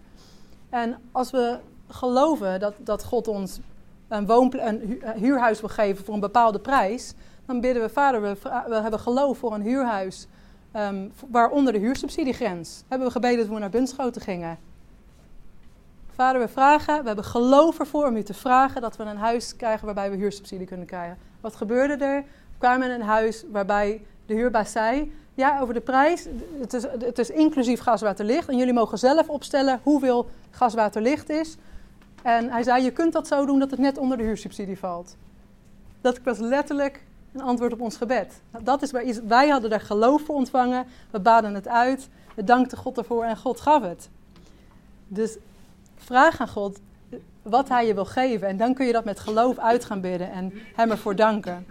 En 0.71 0.99
als 1.13 1.31
we 1.31 1.59
geloven 1.89 2.61
dat, 2.61 2.75
dat 2.79 3.05
God 3.05 3.29
ons 3.29 3.61
een, 4.09 4.27
woonpla- 4.27 4.67
een 4.67 5.03
huurhuis 5.17 5.61
wil 5.61 5.69
geven 5.69 6.05
voor 6.05 6.15
een 6.15 6.21
bepaalde 6.21 6.59
prijs, 6.59 7.15
dan 7.47 7.61
bidden 7.61 7.83
we, 7.83 7.89
vader, 7.89 8.23
we, 8.23 8.37
we 8.69 8.75
hebben 8.75 9.01
geloof 9.01 9.39
voor 9.39 9.55
een 9.55 9.63
huurhuis 9.63 10.27
um, 10.77 11.13
waaronder 11.31 11.73
de 11.73 11.79
huursubsidiegrens. 11.79 12.83
Hebben 12.89 13.07
we 13.07 13.13
gebeden 13.13 13.39
dat 13.39 13.47
we 13.47 13.59
naar 13.59 13.71
Bunschoten 13.71 14.23
gingen. 14.23 14.59
Vader, 16.15 16.41
we 16.41 16.49
vragen, 16.49 17.01
we 17.01 17.07
hebben 17.07 17.25
geloof 17.25 17.79
ervoor 17.79 18.07
om 18.07 18.17
u 18.17 18.23
te 18.23 18.35
vragen 18.35 18.81
dat 18.81 18.97
we 18.97 19.05
een 19.05 19.17
huis 19.17 19.57
krijgen 19.57 19.85
waarbij 19.85 20.11
we 20.11 20.17
huursubsidie 20.17 20.67
kunnen 20.67 20.87
krijgen. 20.87 21.19
Wat 21.41 21.57
gebeurde 21.57 22.05
er? 22.05 22.21
We 22.23 22.59
kwamen 22.59 22.89
in 22.89 22.95
een 22.95 23.07
huis 23.07 23.45
waarbij 23.51 24.03
de 24.27 24.35
huurbaas 24.35 24.73
zei: 24.73 25.13
Ja, 25.35 25.61
over 25.61 25.75
de 25.75 25.81
prijs, 25.81 26.27
het 26.61 26.73
is, 26.73 26.83
het 26.83 27.19
is 27.19 27.31
inclusief 27.31 27.81
gaswaterlicht. 27.81 28.49
En 28.49 28.57
jullie 28.57 28.73
mogen 28.73 28.99
zelf 28.99 29.29
opstellen 29.29 29.81
hoeveel 29.83 30.29
gaswaterlicht 30.51 31.31
is. 31.31 31.57
En 32.23 32.51
hij 32.51 32.63
zei: 32.63 32.85
Je 32.85 32.93
kunt 32.93 33.13
dat 33.13 33.27
zo 33.27 33.47
doen 33.47 33.59
dat 33.59 33.71
het 33.71 33.81
net 33.81 33.99
onder 33.99 34.17
de 34.17 34.23
huursubsidie 34.23 34.79
valt. 34.79 35.17
Dat 36.01 36.21
was 36.25 36.39
letterlijk 36.39 37.05
een 37.33 37.43
antwoord 37.43 37.73
op 37.73 37.81
ons 37.81 37.97
gebed. 37.97 38.41
Nou, 38.51 38.65
dat 38.65 38.83
is 38.83 38.91
waar, 38.91 39.05
wij 39.27 39.49
hadden 39.49 39.71
daar 39.71 39.81
geloof 39.81 40.23
voor 40.23 40.35
ontvangen. 40.35 40.87
We 41.11 41.21
baden 41.21 41.55
het 41.55 41.69
uit. 41.69 42.09
We 42.35 42.45
dankten 42.45 42.79
God 42.79 42.99
ervoor 42.99 43.25
en 43.25 43.37
God 43.37 43.61
gaf 43.61 43.83
het. 43.83 44.09
Dus 45.09 45.37
vraag 46.03 46.41
aan 46.41 46.49
God 46.49 46.79
wat 47.43 47.69
hij 47.69 47.87
je 47.87 47.95
wil 47.95 48.05
geven. 48.05 48.49
En 48.49 48.57
dan 48.57 48.75
kun 48.75 48.87
je 48.87 48.93
dat 48.93 49.05
met 49.05 49.21
geloof 49.21 49.59
uit 49.59 49.85
gaan 49.85 50.01
bidden 50.01 50.31
en 50.31 50.53
hem 50.75 50.91
ervoor 50.91 51.17
danken. 51.17 51.67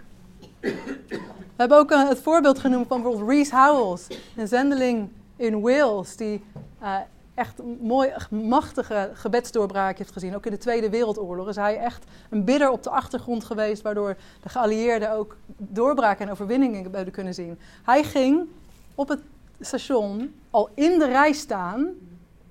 We 0.60 1.68
hebben 1.68 1.78
ook 1.78 1.90
uh, 1.90 2.08
het 2.08 2.18
voorbeeld 2.18 2.58
genoemd 2.58 2.86
van 2.86 3.02
bijvoorbeeld 3.02 3.30
Reese 3.30 3.56
Howells, 3.56 4.06
een 4.36 4.48
zendeling 4.48 5.08
in 5.36 5.60
Wales, 5.60 6.16
die 6.16 6.44
uh, 6.82 6.96
echt 7.34 7.58
een 7.58 7.78
mooi, 7.80 8.12
machtige 8.30 9.10
gebedsdoorbraak 9.14 9.98
heeft 9.98 10.12
gezien. 10.12 10.34
Ook 10.34 10.46
in 10.46 10.50
de 10.52 10.58
Tweede 10.58 10.90
Wereldoorlog 10.90 11.48
is 11.48 11.56
hij 11.56 11.78
echt 11.78 12.04
een 12.30 12.44
bidder 12.44 12.70
op 12.70 12.82
de 12.82 12.90
achtergrond 12.90 13.44
geweest, 13.44 13.82
waardoor 13.82 14.16
de 14.42 14.48
geallieerden 14.48 15.12
ook 15.12 15.36
doorbraken 15.56 16.26
en 16.26 16.32
overwinningen 16.32 16.82
hebben 16.82 17.12
kunnen 17.12 17.34
zien. 17.34 17.58
Hij 17.82 18.04
ging 18.04 18.48
op 18.94 19.08
het 19.08 19.20
station 19.60 20.34
al 20.50 20.68
in 20.74 20.98
de 20.98 21.06
rij 21.06 21.32
staan 21.32 21.88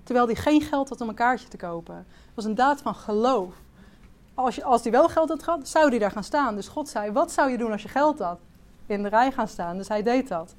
terwijl 0.04 0.26
hij 0.26 0.36
geen 0.36 0.62
geld 0.62 0.90
had 0.90 1.02
om 1.02 1.10
een 1.10 1.16
kaartje 1.16 1.48
te 1.48 1.58
kopen. 1.58 1.96
Het 1.96 2.36
was 2.36 2.46
een 2.46 2.56
daad 2.56 2.82
van 2.82 2.96
geloof. 2.96 3.54
Als, 4.34 4.56
je, 4.56 4.64
als 4.64 4.82
hij 4.84 4.92
wel 4.92 5.10
geld 5.10 5.30
had 5.30 5.44
gehad, 5.44 5.68
zou 5.68 5.90
hij 5.90 6.00
daar 6.00 6.12
gaan 6.12 6.24
staan. 6.24 6.56
Dus 6.56 6.68
God 6.68 6.90
zei, 6.90 7.12
wat 7.12 7.32
zou 7.32 7.52
je 7.52 7.58
doen 7.58 7.72
als 7.72 7.82
je 7.82 7.88
geld 7.88 8.20
had? 8.20 8.40
In 8.86 9.04
de 9.04 9.10
rij 9.10 9.32
gaan 9.32 9.48
staan. 9.48 9.78
Dus 9.78 9.88
hij 9.88 10.04
deed 10.04 10.28
dat. 10.28 10.56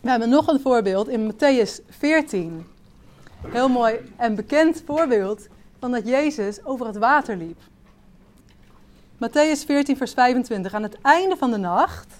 We 0.00 0.10
hebben 0.10 0.28
nog 0.28 0.46
een 0.46 0.60
voorbeeld 0.60 1.08
in 1.08 1.32
Matthäus 1.32 1.84
14. 1.88 2.66
Heel 3.46 3.68
mooi 3.68 4.12
en 4.16 4.34
bekend 4.34 4.82
voorbeeld 4.86 5.46
van 5.78 5.90
dat 5.90 6.06
Jezus 6.06 6.64
over 6.64 6.86
het 6.86 6.96
water 6.96 7.36
liep. 7.36 7.60
Matthäus 9.16 9.64
14, 9.66 9.96
vers 9.96 10.12
25. 10.12 10.74
Aan 10.74 10.82
het 10.82 11.00
einde 11.02 11.36
van 11.36 11.50
de 11.50 11.56
nacht 11.56 12.14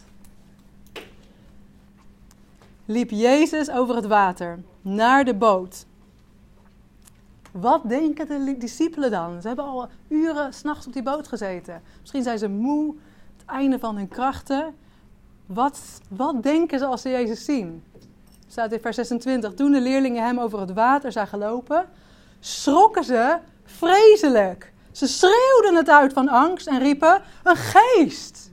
liep 2.90 3.10
Jezus 3.10 3.70
over 3.70 3.96
het 3.96 4.06
water 4.06 4.58
naar 4.82 5.24
de 5.24 5.34
boot. 5.34 5.86
Wat 7.52 7.88
denken 7.88 8.26
de 8.26 8.56
discipelen 8.58 9.10
dan? 9.10 9.40
Ze 9.40 9.46
hebben 9.46 9.64
al 9.64 9.88
uren 10.08 10.52
s'nachts 10.54 10.86
op 10.86 10.92
die 10.92 11.02
boot 11.02 11.28
gezeten. 11.28 11.82
Misschien 12.00 12.22
zijn 12.22 12.38
ze 12.38 12.48
moe, 12.48 12.94
het 13.36 13.46
einde 13.46 13.78
van 13.78 13.96
hun 13.96 14.08
krachten. 14.08 14.74
Wat, 15.46 15.80
wat 16.08 16.42
denken 16.42 16.78
ze 16.78 16.86
als 16.86 17.02
ze 17.02 17.08
Jezus 17.08 17.44
zien? 17.44 17.84
Staat 18.48 18.72
in 18.72 18.80
vers 18.80 18.96
26. 18.96 19.54
Toen 19.54 19.72
de 19.72 19.80
leerlingen 19.80 20.24
hem 20.24 20.38
over 20.38 20.60
het 20.60 20.72
water 20.72 21.12
zagen 21.12 21.38
lopen, 21.38 21.88
schrokken 22.40 23.04
ze 23.04 23.38
vreselijk. 23.64 24.72
Ze 24.92 25.06
schreeuwden 25.06 25.74
het 25.74 25.88
uit 25.88 26.12
van 26.12 26.28
angst 26.28 26.66
en 26.66 26.78
riepen: 26.78 27.22
Een 27.42 27.56
geest! 27.56 28.50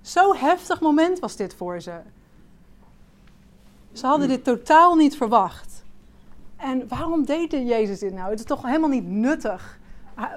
Zo'n 0.00 0.36
heftig 0.36 0.80
moment 0.80 1.18
was 1.18 1.36
dit 1.36 1.54
voor 1.54 1.80
ze. 1.80 2.00
Ze 3.94 4.06
hadden 4.06 4.28
dit 4.28 4.44
totaal 4.44 4.94
niet 4.94 5.16
verwacht. 5.16 5.84
En 6.56 6.88
waarom 6.88 7.24
deed 7.24 7.50
Jezus 7.50 7.98
dit 7.98 8.12
nou? 8.12 8.30
Het 8.30 8.38
is 8.38 8.44
toch 8.44 8.62
helemaal 8.62 8.88
niet 8.88 9.08
nuttig. 9.08 9.78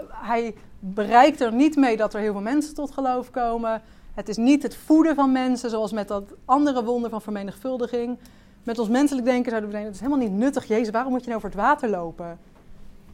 Hij 0.09 0.55
bereikt 0.79 1.41
er 1.41 1.53
niet 1.53 1.75
mee 1.75 1.97
dat 1.97 2.13
er 2.13 2.19
heel 2.19 2.31
veel 2.31 2.41
mensen 2.41 2.73
tot 2.73 2.91
geloof 2.91 3.31
komen. 3.31 3.81
Het 4.13 4.29
is 4.29 4.37
niet 4.37 4.63
het 4.63 4.75
voeden 4.75 5.15
van 5.15 5.31
mensen, 5.31 5.69
zoals 5.69 5.91
met 5.91 6.07
dat 6.07 6.23
andere 6.45 6.83
wonder 6.83 7.09
van 7.09 7.21
vermenigvuldiging. 7.21 8.17
Met 8.63 8.79
ons 8.79 8.89
menselijk 8.89 9.25
denken 9.25 9.49
zouden 9.49 9.69
we 9.69 9.75
denken: 9.75 9.93
het 9.93 10.01
is 10.01 10.07
helemaal 10.07 10.29
niet 10.29 10.39
nuttig. 10.39 10.65
Jezus, 10.65 10.89
waarom 10.89 11.11
moet 11.11 11.23
je 11.23 11.29
nou 11.29 11.37
over 11.37 11.49
het 11.49 11.59
water 11.59 11.89
lopen? 11.89 12.39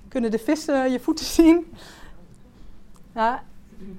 Kunnen 0.07 0.31
de 0.31 0.39
vissen 0.39 0.91
je 0.91 0.99
voeten 0.99 1.25
zien? 1.25 1.73
Ja, 3.13 3.43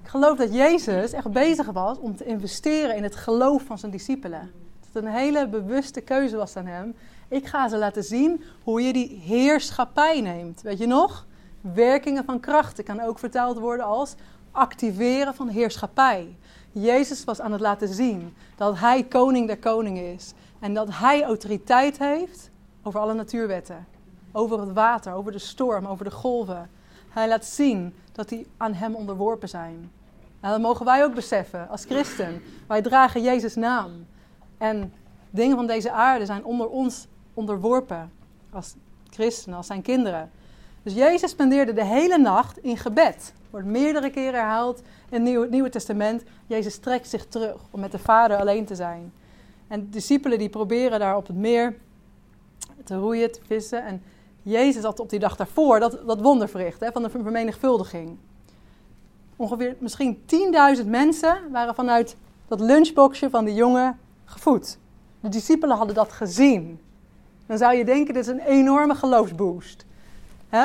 ik 0.03 0.09
geloof 0.09 0.39
dat 0.39 0.55
Jezus 0.55 1.13
echt 1.13 1.33
bezig 1.33 1.67
was 1.67 1.99
om 1.99 2.17
te 2.17 2.25
investeren 2.25 2.97
in 2.97 3.03
het 3.03 3.17
geloof 3.17 3.63
van 3.63 3.79
zijn 3.79 3.93
discipelen 3.93 4.51
een 4.95 5.07
hele 5.07 5.49
bewuste 5.49 6.01
keuze 6.01 6.37
was 6.37 6.57
aan 6.57 6.67
hem. 6.67 6.95
Ik 7.29 7.47
ga 7.47 7.69
ze 7.69 7.77
laten 7.77 8.05
zien 8.05 8.43
hoe 8.63 8.83
je 8.83 8.93
die 8.93 9.21
heerschappij 9.25 10.21
neemt. 10.21 10.63
Weet 10.63 10.79
je 10.79 10.87
nog? 10.87 11.27
Werkingen 11.61 12.25
van 12.25 12.41
krachten 12.41 12.85
kan 12.85 13.01
ook 13.01 13.19
vertaald 13.19 13.59
worden 13.59 13.87
als 13.87 14.15
activeren 14.51 15.35
van 15.35 15.49
heerschappij. 15.49 16.37
Jezus 16.73 17.25
was 17.25 17.41
aan 17.41 17.53
het 17.53 17.61
laten 17.61 17.89
zien 17.89 18.35
dat 18.57 18.79
hij 18.79 19.05
koning 19.05 19.47
der 19.47 19.59
koningen 19.59 20.13
is. 20.13 20.33
En 20.61 20.75
dat 20.75 20.89
hij 20.91 21.25
autoriteit 21.25 21.99
heeft 21.99 22.51
over 22.83 23.01
alle 23.01 23.15
natuurwetten. 23.15 23.87
Over 24.33 24.61
het 24.61 24.73
water, 24.73 25.13
over 25.13 25.33
de 25.33 25.39
storm, 25.39 25.87
over 25.87 26.05
de 26.05 26.11
golven. 26.11 26.71
Hij 27.09 27.29
laat 27.29 27.45
zien 27.45 27.95
dat 28.13 28.29
die 28.29 28.47
aan 28.57 28.75
hem 28.75 28.95
onderworpen 28.95 29.49
zijn. 29.49 29.91
En 30.41 30.51
dat 30.51 30.61
mogen 30.61 30.85
wij 30.85 31.05
ook 31.05 31.15
beseffen 31.15 31.69
als 31.69 31.85
christen. 31.85 32.43
Wij 32.67 32.83
dragen 32.83 33.23
Jezus' 33.23 33.55
naam. 33.55 33.91
En 34.65 34.93
dingen 35.31 35.57
van 35.57 35.67
deze 35.67 35.91
aarde 35.91 36.27
zijn 36.27 36.45
onder 36.45 36.69
ons 36.69 37.07
onderworpen. 37.35 38.13
Als 38.53 38.75
christenen, 39.11 39.57
als 39.57 39.67
zijn 39.67 39.83
kinderen. 39.83 40.31
Dus 40.83 40.95
Jezus 40.95 41.31
spendeerde 41.31 41.73
de 41.73 41.85
hele 41.85 42.19
nacht 42.19 42.59
in 42.59 42.77
gebed. 42.77 43.33
Wordt 43.51 43.67
meerdere 43.67 44.11
keren 44.11 44.41
herhaald 44.41 44.83
in 45.09 45.27
het 45.27 45.51
Nieuwe, 45.51 45.69
Testament. 45.69 46.23
Jezus 46.47 46.79
trekt 46.79 47.09
zich 47.09 47.27
terug 47.27 47.57
om 47.71 47.81
met 47.81 47.93
de 47.93 47.99
Vader 47.99 48.37
alleen 48.37 48.65
te 48.65 48.75
zijn. 48.75 49.13
En 49.69 49.81
de 49.81 49.89
discipelen 49.89 50.39
die 50.39 50.49
proberen 50.49 50.99
daar 50.99 51.17
op 51.17 51.27
het 51.27 51.37
meer 51.37 51.77
te 52.85 52.97
roeien, 52.97 53.33
te 53.33 53.41
vissen. 53.47 53.85
En 53.85 54.03
Jezus 54.43 54.83
had 54.83 55.01
op 55.01 55.11
die 55.11 55.19
dag 55.19 55.37
daarvoor 55.37 55.81
dat, 55.81 55.99
dat 56.07 56.21
wonder 56.21 56.49
verricht 56.49 56.81
hè, 56.81 56.93
van 56.93 57.03
de 57.03 57.11
vermenigvuldiging. 57.11 58.19
Ongeveer 59.37 59.77
misschien 59.79 60.23
10.000 60.79 60.87
mensen 60.87 61.51
waren 61.51 61.75
vanuit 61.75 62.17
dat 62.49 62.61
lunchboxje 62.61 63.31
van 63.31 63.45
die 63.45 63.55
jongen 63.55 63.99
gevoed. 64.25 64.79
De 65.21 65.29
discipelen 65.29 65.77
hadden 65.77 65.95
dat 65.95 66.13
gezien. 66.13 66.81
Dan 67.47 67.59
zou 67.59 67.75
je 67.75 67.85
denken, 67.85 68.15
dit 68.15 68.23
is 68.23 68.33
een 68.33 68.41
enorme 68.41 68.95
geloofsboost. 68.95 69.85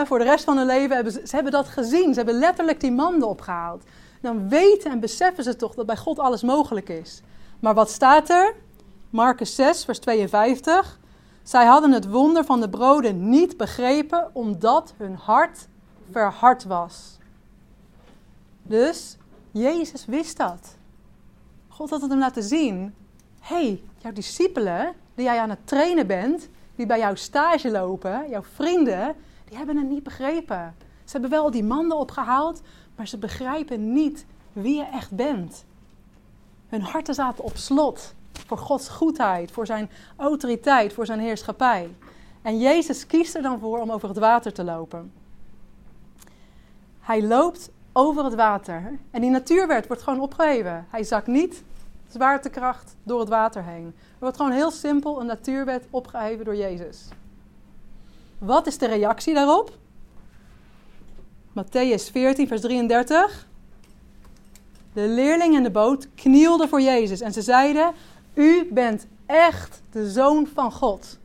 Voor 0.05 0.19
de 0.19 0.25
rest 0.25 0.43
van 0.43 0.57
hun 0.57 0.65
leven 0.65 0.95
hebben 0.95 1.13
ze, 1.13 1.21
ze 1.25 1.35
hebben 1.35 1.51
dat 1.51 1.67
gezien. 1.67 2.13
Ze 2.13 2.19
hebben 2.19 2.39
letterlijk 2.39 2.79
die 2.79 2.91
manden 2.91 3.27
opgehaald. 3.27 3.83
Dan 4.21 4.49
weten 4.49 4.91
en 4.91 4.99
beseffen 4.99 5.43
ze 5.43 5.55
toch 5.55 5.73
dat 5.73 5.85
bij 5.85 5.97
God 5.97 6.19
alles 6.19 6.43
mogelijk 6.43 6.89
is. 6.89 7.21
Maar 7.59 7.73
wat 7.73 7.89
staat 7.89 8.29
er? 8.29 8.55
Marcus 9.09 9.55
6, 9.55 9.85
vers 9.85 9.99
52. 9.99 10.99
Zij 11.43 11.65
hadden 11.65 11.91
het 11.91 12.09
wonder 12.09 12.45
van 12.45 12.61
de 12.61 12.69
broden 12.69 13.29
niet 13.29 13.57
begrepen, 13.57 14.29
omdat 14.33 14.93
hun 14.97 15.15
hart 15.15 15.67
verhard 16.11 16.63
was. 16.63 17.17
Dus 18.63 19.17
Jezus 19.51 20.05
wist 20.05 20.37
dat. 20.37 20.77
God 21.67 21.89
had 21.89 22.01
het 22.01 22.09
hem 22.09 22.19
laten 22.19 22.43
zien. 22.43 22.95
Hey, 23.39 23.81
jouw 23.97 24.11
discipelen, 24.11 24.93
die 25.15 25.25
jij 25.25 25.39
aan 25.39 25.49
het 25.49 25.67
trainen 25.67 26.07
bent, 26.07 26.49
die 26.75 26.85
bij 26.85 26.99
jou 26.99 27.17
stage 27.17 27.71
lopen, 27.71 28.29
jouw 28.29 28.43
vrienden, 28.53 29.15
die 29.45 29.57
hebben 29.57 29.77
het 29.77 29.89
niet 29.89 30.03
begrepen. 30.03 30.75
Ze 31.03 31.11
hebben 31.11 31.29
wel 31.29 31.51
die 31.51 31.63
manden 31.63 31.97
opgehaald, 31.97 32.61
maar 32.95 33.07
ze 33.07 33.17
begrijpen 33.17 33.93
niet 33.93 34.25
wie 34.53 34.75
je 34.75 34.85
echt 34.85 35.11
bent. 35.11 35.65
Hun 36.67 36.81
harten 36.81 37.13
zaten 37.13 37.43
op 37.43 37.57
slot 37.57 38.13
voor 38.47 38.57
Gods 38.57 38.89
goedheid, 38.89 39.51
voor 39.51 39.65
zijn 39.65 39.89
autoriteit, 40.15 40.93
voor 40.93 41.05
zijn 41.05 41.19
heerschappij. 41.19 41.89
En 42.41 42.59
Jezus 42.59 43.05
kiest 43.05 43.35
er 43.35 43.41
dan 43.41 43.59
voor 43.59 43.79
om 43.79 43.91
over 43.91 44.09
het 44.09 44.17
water 44.17 44.53
te 44.53 44.63
lopen. 44.63 45.11
Hij 46.99 47.23
loopt 47.23 47.69
over 47.91 48.23
het 48.23 48.35
water 48.35 48.99
en 49.11 49.21
die 49.21 49.29
natuurwet 49.29 49.87
wordt 49.87 50.01
gewoon 50.01 50.19
opgeheven. 50.19 50.87
Hij 50.89 51.03
zakt 51.03 51.27
niet 51.27 51.63
zwaartekracht 52.09 52.95
door 53.03 53.19
het 53.19 53.29
water 53.29 53.63
heen. 53.63 53.85
Er 53.85 54.19
wordt 54.19 54.37
gewoon 54.37 54.51
heel 54.51 54.71
simpel 54.71 55.19
een 55.19 55.25
natuurwet 55.25 55.87
opgeheven 55.89 56.45
door 56.45 56.55
Jezus. 56.55 57.07
Wat 58.37 58.67
is 58.67 58.77
de 58.77 58.87
reactie 58.87 59.33
daarop? 59.33 59.77
Matthäus 61.49 62.11
14, 62.11 62.47
vers 62.47 62.61
33. 62.61 63.47
De 64.93 65.07
leerling 65.07 65.55
in 65.55 65.63
de 65.63 65.71
boot 65.71 66.07
knielde 66.15 66.67
voor 66.67 66.81
Jezus 66.81 67.21
en 67.21 67.33
ze 67.33 67.41
zeiden: 67.41 67.93
U 68.33 68.67
bent 68.71 69.07
echt 69.25 69.81
de 69.91 70.09
zoon 70.11 70.47
van 70.53 70.71
God. 70.71 71.17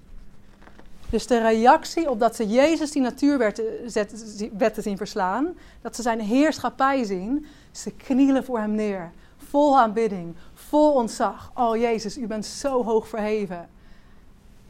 Dus 1.11 1.27
de 1.27 1.38
reactie 1.38 2.11
op 2.11 2.20
dat 2.20 2.37
ze 2.37 2.47
Jezus 2.47 2.90
die 2.90 3.03
natuurwetten 3.03 4.83
zien 4.83 4.97
verslaan, 4.97 5.55
dat 5.81 5.97
ze 5.97 6.03
zijn 6.03 6.20
heerschappij 6.20 7.05
zien, 7.05 7.47
ze 7.73 7.90
knielen 7.90 8.44
voor 8.44 8.59
hem 8.59 8.75
neer. 8.75 9.12
Vol 9.48 9.78
aanbidding, 9.78 10.35
vol 10.54 10.92
ontzag. 10.92 11.50
Oh 11.54 11.76
Jezus, 11.76 12.18
u 12.18 12.26
bent 12.26 12.46
zo 12.46 12.85
hoog 12.85 13.09
verheven. 13.09 13.68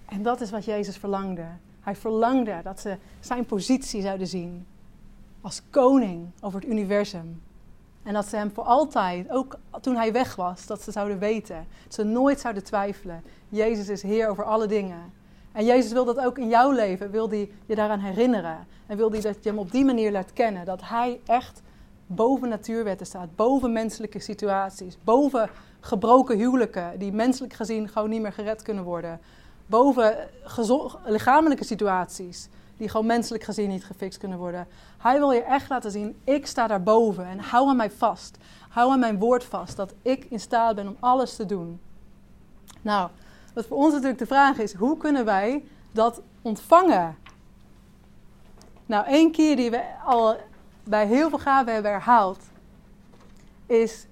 En 0.04 0.22
dat 0.22 0.40
is 0.40 0.50
wat 0.50 0.64
Jezus 0.64 0.96
verlangde. 0.96 1.46
Hij 1.80 1.96
verlangde 1.96 2.60
dat 2.62 2.80
ze 2.80 2.96
zijn 3.20 3.44
positie 3.44 4.02
zouden 4.02 4.26
zien 4.26 4.66
als 5.40 5.62
koning 5.70 6.26
over 6.40 6.60
het 6.60 6.68
universum. 6.68 7.42
En 8.02 8.12
dat 8.12 8.26
ze 8.26 8.36
hem 8.36 8.50
voor 8.50 8.64
altijd, 8.64 9.30
ook 9.30 9.58
toen 9.80 9.96
hij 9.96 10.12
weg 10.12 10.36
was, 10.36 10.66
dat 10.66 10.82
ze 10.82 10.90
zouden 10.90 11.18
weten. 11.18 11.66
Dat 11.84 11.94
ze 11.94 12.04
nooit 12.04 12.40
zouden 12.40 12.64
twijfelen. 12.64 13.22
Jezus 13.48 13.88
is 13.88 14.02
Heer 14.02 14.28
over 14.28 14.44
alle 14.44 14.66
dingen. 14.66 15.12
En 15.52 15.64
Jezus 15.64 15.92
wil 15.92 16.04
dat 16.04 16.18
ook 16.18 16.38
in 16.38 16.48
jouw 16.48 16.70
leven, 16.70 17.10
wil 17.10 17.28
hij 17.28 17.50
je 17.66 17.74
daaraan 17.74 17.98
herinneren. 17.98 18.66
En 18.86 18.96
wil 18.96 19.10
hij 19.10 19.20
dat 19.20 19.44
je 19.44 19.48
hem 19.48 19.58
op 19.58 19.70
die 19.70 19.84
manier 19.84 20.12
laat 20.12 20.32
kennen. 20.32 20.64
Dat 20.64 20.80
hij 20.82 21.20
echt 21.26 21.62
boven 22.06 22.48
natuurwetten 22.48 23.06
staat, 23.06 23.36
boven 23.36 23.72
menselijke 23.72 24.18
situaties, 24.18 24.96
boven 25.04 25.50
gebroken 25.80 26.36
huwelijken 26.38 26.98
die 26.98 27.12
menselijk 27.12 27.52
gezien 27.52 27.88
gewoon 27.88 28.10
niet 28.10 28.22
meer 28.22 28.32
gered 28.32 28.62
kunnen 28.62 28.84
worden. 28.84 29.20
Boven 29.66 30.28
lichamelijke 31.04 31.64
situaties 31.64 32.48
die 32.76 32.88
gewoon 32.88 33.06
menselijk 33.06 33.44
gezien 33.44 33.68
niet 33.68 33.84
gefixt 33.84 34.18
kunnen 34.18 34.38
worden. 34.38 34.66
Hij 34.98 35.18
wil 35.18 35.32
je 35.32 35.42
echt 35.42 35.68
laten 35.68 35.90
zien, 35.90 36.16
ik 36.24 36.46
sta 36.46 36.66
daarboven 36.66 37.26
en 37.26 37.38
hou 37.38 37.68
aan 37.68 37.76
mij 37.76 37.90
vast. 37.90 38.38
Hou 38.68 38.92
aan 38.92 38.98
mijn 38.98 39.18
woord 39.18 39.44
vast, 39.44 39.76
dat 39.76 39.94
ik 40.02 40.24
in 40.24 40.40
staat 40.40 40.74
ben 40.74 40.88
om 40.88 40.96
alles 41.00 41.36
te 41.36 41.46
doen. 41.46 41.80
Nou, 42.82 43.10
wat 43.54 43.66
voor 43.66 43.76
ons 43.76 43.92
natuurlijk 43.92 44.18
de 44.18 44.26
vraag 44.26 44.58
is, 44.58 44.74
hoe 44.74 44.96
kunnen 44.96 45.24
wij 45.24 45.64
dat 45.92 46.22
ontvangen? 46.42 47.16
Nou, 48.86 49.06
één 49.06 49.32
keer 49.32 49.56
die 49.56 49.70
we 49.70 49.82
al 50.04 50.36
bij 50.84 51.06
heel 51.06 51.28
veel 51.28 51.38
gaven 51.38 51.72
hebben 51.72 51.90
herhaald, 51.90 52.42
is 53.66 54.06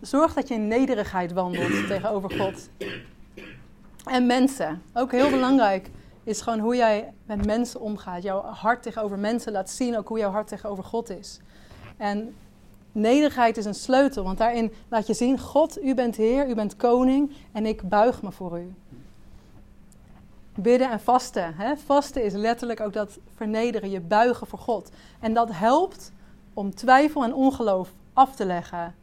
zorg 0.00 0.34
dat 0.34 0.48
je 0.48 0.54
in 0.54 0.68
nederigheid 0.68 1.32
wandelt 1.32 1.86
tegenover 1.88 2.30
God. 2.30 2.68
En 4.04 4.26
mensen, 4.26 4.82
ook 4.94 5.12
heel 5.12 5.30
belangrijk, 5.30 5.90
is 6.24 6.40
gewoon 6.40 6.58
hoe 6.58 6.76
jij 6.76 7.12
met 7.26 7.46
mensen 7.46 7.80
omgaat. 7.80 8.22
Jouw 8.22 8.42
hart 8.42 8.82
tegenover 8.82 9.18
mensen 9.18 9.52
laat 9.52 9.70
zien 9.70 9.96
ook 9.96 10.08
hoe 10.08 10.18
jouw 10.18 10.30
hart 10.30 10.48
tegenover 10.48 10.84
God 10.84 11.10
is. 11.10 11.40
En 11.96 12.34
nederigheid 12.92 13.56
is 13.56 13.64
een 13.64 13.74
sleutel, 13.74 14.24
want 14.24 14.38
daarin 14.38 14.72
laat 14.88 15.06
je 15.06 15.14
zien: 15.14 15.38
God, 15.38 15.82
u 15.82 15.94
bent 15.94 16.16
Heer, 16.16 16.48
u 16.48 16.54
bent 16.54 16.76
koning 16.76 17.32
en 17.52 17.66
ik 17.66 17.88
buig 17.88 18.22
me 18.22 18.32
voor 18.32 18.58
u. 18.58 18.74
Bidden 20.60 20.90
en 20.90 21.00
vasten. 21.00 21.54
Hè? 21.54 21.76
Vasten 21.76 22.24
is 22.24 22.32
letterlijk 22.32 22.80
ook 22.80 22.92
dat 22.92 23.18
vernederen, 23.34 23.90
je 23.90 24.00
buigen 24.00 24.46
voor 24.46 24.58
God. 24.58 24.90
En 25.20 25.34
dat 25.34 25.52
helpt 25.52 26.12
om 26.54 26.74
twijfel 26.74 27.24
en 27.24 27.34
ongeloof 27.34 27.92
af 28.12 28.34
te 28.34 28.46
leggen. 28.46 28.94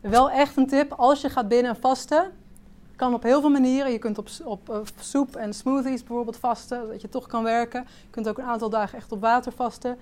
Wel 0.00 0.30
echt 0.30 0.56
een 0.56 0.66
tip, 0.66 0.92
als 0.92 1.20
je 1.20 1.30
gaat 1.30 1.48
bidden 1.48 1.70
en 1.70 1.76
vasten, 1.76 2.32
kan 2.96 3.14
op 3.14 3.22
heel 3.22 3.40
veel 3.40 3.50
manieren. 3.50 3.92
Je 3.92 3.98
kunt 3.98 4.18
op, 4.18 4.28
op 4.44 4.70
uh, 4.70 4.76
soep 5.00 5.36
en 5.36 5.54
smoothies 5.54 6.02
bijvoorbeeld 6.04 6.36
vasten, 6.36 6.88
dat 6.88 7.00
je 7.00 7.08
toch 7.08 7.26
kan 7.26 7.42
werken. 7.42 7.80
Je 7.80 8.10
kunt 8.10 8.28
ook 8.28 8.38
een 8.38 8.44
aantal 8.44 8.70
dagen 8.70 8.98
echt 8.98 9.12
op 9.12 9.20
water 9.20 9.52
vasten. 9.52 9.98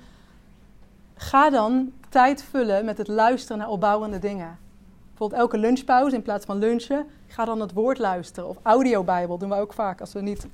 Ga 1.14 1.50
dan 1.50 1.92
tijd 2.08 2.42
vullen 2.42 2.84
met 2.84 2.98
het 2.98 3.08
luisteren 3.08 3.58
naar 3.58 3.68
opbouwende 3.68 4.18
dingen. 4.18 4.58
Bijvoorbeeld 5.14 5.40
elke 5.40 5.58
lunchpauze 5.58 6.14
in 6.14 6.22
plaats 6.22 6.44
van 6.44 6.58
lunchen, 6.58 7.06
ga 7.26 7.44
dan 7.44 7.60
het 7.60 7.72
woord 7.72 7.98
luisteren. 7.98 8.48
Of 8.48 8.56
audiobijbel 8.62 9.38
doen 9.38 9.48
we 9.48 9.54
ook 9.54 9.72
vaak 9.72 10.00
als 10.00 10.12
we 10.12 10.20
niet 10.20 10.46